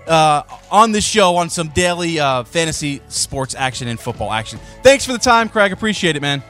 [0.07, 4.59] uh, on this show on some daily uh, fantasy sports action and football action.
[4.83, 5.73] Thanks for the time, Craig.
[5.73, 6.43] Appreciate it, man.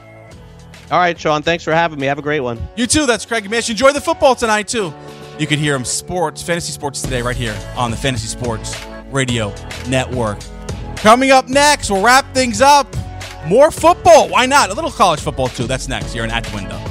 [0.91, 1.41] All right, Sean.
[1.43, 2.07] Thanks for having me.
[2.07, 2.59] Have a great one.
[2.75, 3.05] You too.
[3.05, 3.69] That's Craig Mish.
[3.69, 4.93] Enjoy the football tonight too.
[5.39, 8.75] You can hear him sports, fantasy sports today, right here on the Fantasy Sports
[9.11, 9.53] Radio
[9.87, 10.39] Network.
[10.97, 12.93] Coming up next, we'll wrap things up.
[13.47, 14.27] More football.
[14.27, 14.69] Why not?
[14.71, 15.67] A little college football too.
[15.67, 16.13] That's next.
[16.13, 16.90] You're in at the window.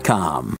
[0.01, 0.60] com.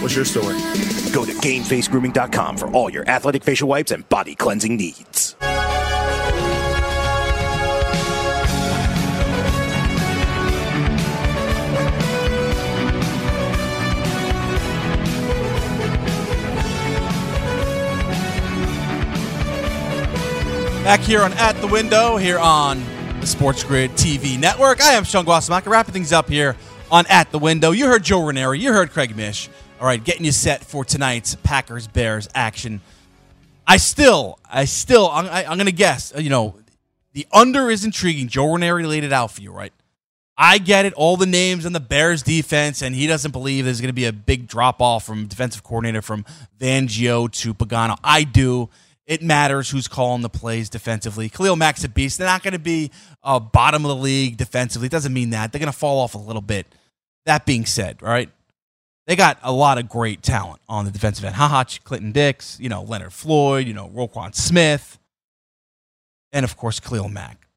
[0.00, 0.54] What's your story?
[1.12, 5.34] Go to GameFaceGrooming.com for all your athletic facial wipes and body cleansing needs.
[20.84, 22.82] Back here on At the Window, here on
[23.20, 24.80] the Sports Grid TV network.
[24.80, 26.56] I am Sean Guasamaka, wrapping things up here
[26.90, 27.72] on At the Window.
[27.72, 29.50] You heard Joe Ranieri, you heard Craig Mish.
[29.80, 32.80] All right, getting you set for tonight's Packers Bears action.
[33.64, 36.56] I still, I still, I'm, I, am going to guess, you know,
[37.12, 38.26] the under is intriguing.
[38.26, 39.72] Joe Ranieri laid it out for you, right?
[40.36, 43.80] I get it, all the names on the Bears defense, and he doesn't believe there's
[43.80, 46.24] going to be a big drop off from defensive coordinator from
[46.58, 47.98] Fangio to Pagano.
[48.02, 48.70] I do.
[49.06, 51.28] It matters who's calling the plays defensively.
[51.28, 52.18] Khalil Mack's a beast.
[52.18, 52.90] They're not going to be
[53.22, 54.86] uh, bottom of the league defensively.
[54.86, 55.52] It doesn't mean that.
[55.52, 56.66] They're going to fall off a little bit.
[57.26, 58.30] That being said, all right,
[59.08, 61.34] they got a lot of great talent on the defensive end.
[61.34, 64.98] Haha, Clinton Dix, you know, Leonard Floyd, you know, Roquan Smith,
[66.30, 67.48] and of course, Khalil Mack.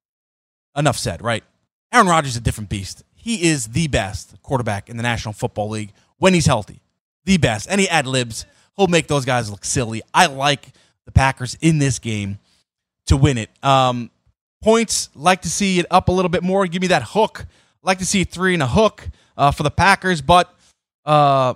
[0.78, 1.44] Enough said, right?
[1.92, 3.04] Aaron Rodgers is a different beast.
[3.14, 6.82] He is the best quarterback in the National Football League when he's healthy.
[7.26, 7.70] The best.
[7.70, 8.46] Any ad libs,
[8.78, 10.02] he'll make those guys look silly.
[10.14, 10.70] I like
[11.04, 12.40] the Packers in this game
[13.08, 13.50] to win it.
[13.62, 14.10] Um,
[14.64, 16.66] points, like to see it up a little bit more.
[16.66, 17.46] Give me that hook.
[17.84, 20.56] Like to see three and a hook uh, for the Packers, but
[21.06, 21.56] uh,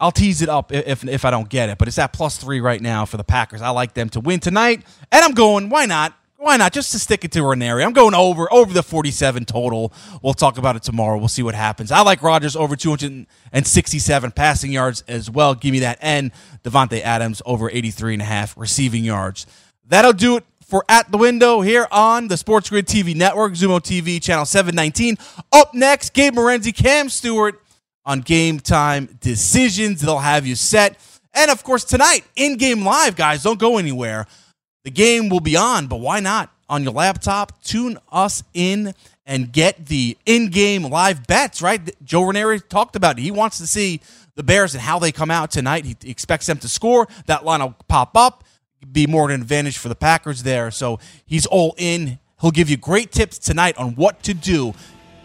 [0.00, 1.78] I'll tease it up if if I don't get it.
[1.78, 3.62] But it's at plus three right now for the Packers.
[3.62, 5.68] I like them to win tonight, and I'm going.
[5.68, 6.14] Why not?
[6.42, 6.72] Why not?
[6.72, 7.84] Just to stick it to Ranieri.
[7.84, 9.92] I'm going over over the 47 total.
[10.22, 11.16] We'll talk about it tomorrow.
[11.16, 11.92] We'll see what happens.
[11.92, 15.54] I like Rodgers over 267 passing yards as well.
[15.54, 15.98] Give me that.
[16.00, 16.32] And
[16.64, 19.46] Davante Adams over 83 and a half receiving yards.
[19.86, 23.78] That'll do it for At the Window here on the Sports Grid TV network, Xumo
[23.78, 25.18] TV, channel 719.
[25.52, 27.62] Up next, Gabe Morency, Cam Stewart
[28.04, 30.00] on game time decisions.
[30.00, 30.98] They'll have you set.
[31.34, 34.26] And of course, tonight, in game live, guys, don't go anywhere.
[34.84, 37.62] The game will be on, but why not on your laptop?
[37.62, 38.94] Tune us in
[39.24, 41.62] and get the in-game live bets.
[41.62, 41.94] Right?
[42.04, 43.22] Joe Ranieri talked about it.
[43.22, 44.00] He wants to see
[44.34, 45.84] the Bears and how they come out tonight.
[45.84, 47.06] He expects them to score.
[47.26, 48.44] That line will pop up,
[48.90, 50.70] be more of an advantage for the Packers there.
[50.70, 52.18] So he's all in.
[52.40, 54.74] He'll give you great tips tonight on what to do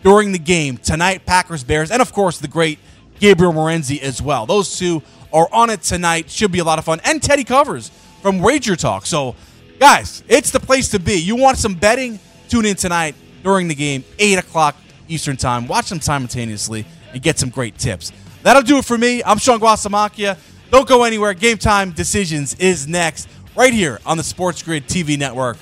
[0.04, 1.26] during the game tonight.
[1.26, 2.80] Packers Bears, and of course the great
[3.20, 4.46] Gabriel Morency as well.
[4.46, 5.02] Those two
[5.34, 6.30] are on it tonight.
[6.30, 7.02] Should be a lot of fun.
[7.04, 7.90] And Teddy Covers
[8.22, 9.06] from Wager Talk.
[9.06, 9.36] So
[9.80, 11.14] Guys, it's the place to be.
[11.14, 12.20] You want some betting?
[12.50, 14.76] Tune in tonight during the game, 8 o'clock
[15.08, 15.68] Eastern Time.
[15.68, 18.12] Watch them simultaneously and get some great tips.
[18.42, 19.22] That'll do it for me.
[19.24, 20.38] I'm Sean Guasamakia.
[20.72, 21.34] Don't go anywhere.
[21.34, 25.58] Game Time Decisions is next, right here on the Sports Grid TV network.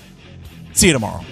[0.73, 1.25] See you tomorrow.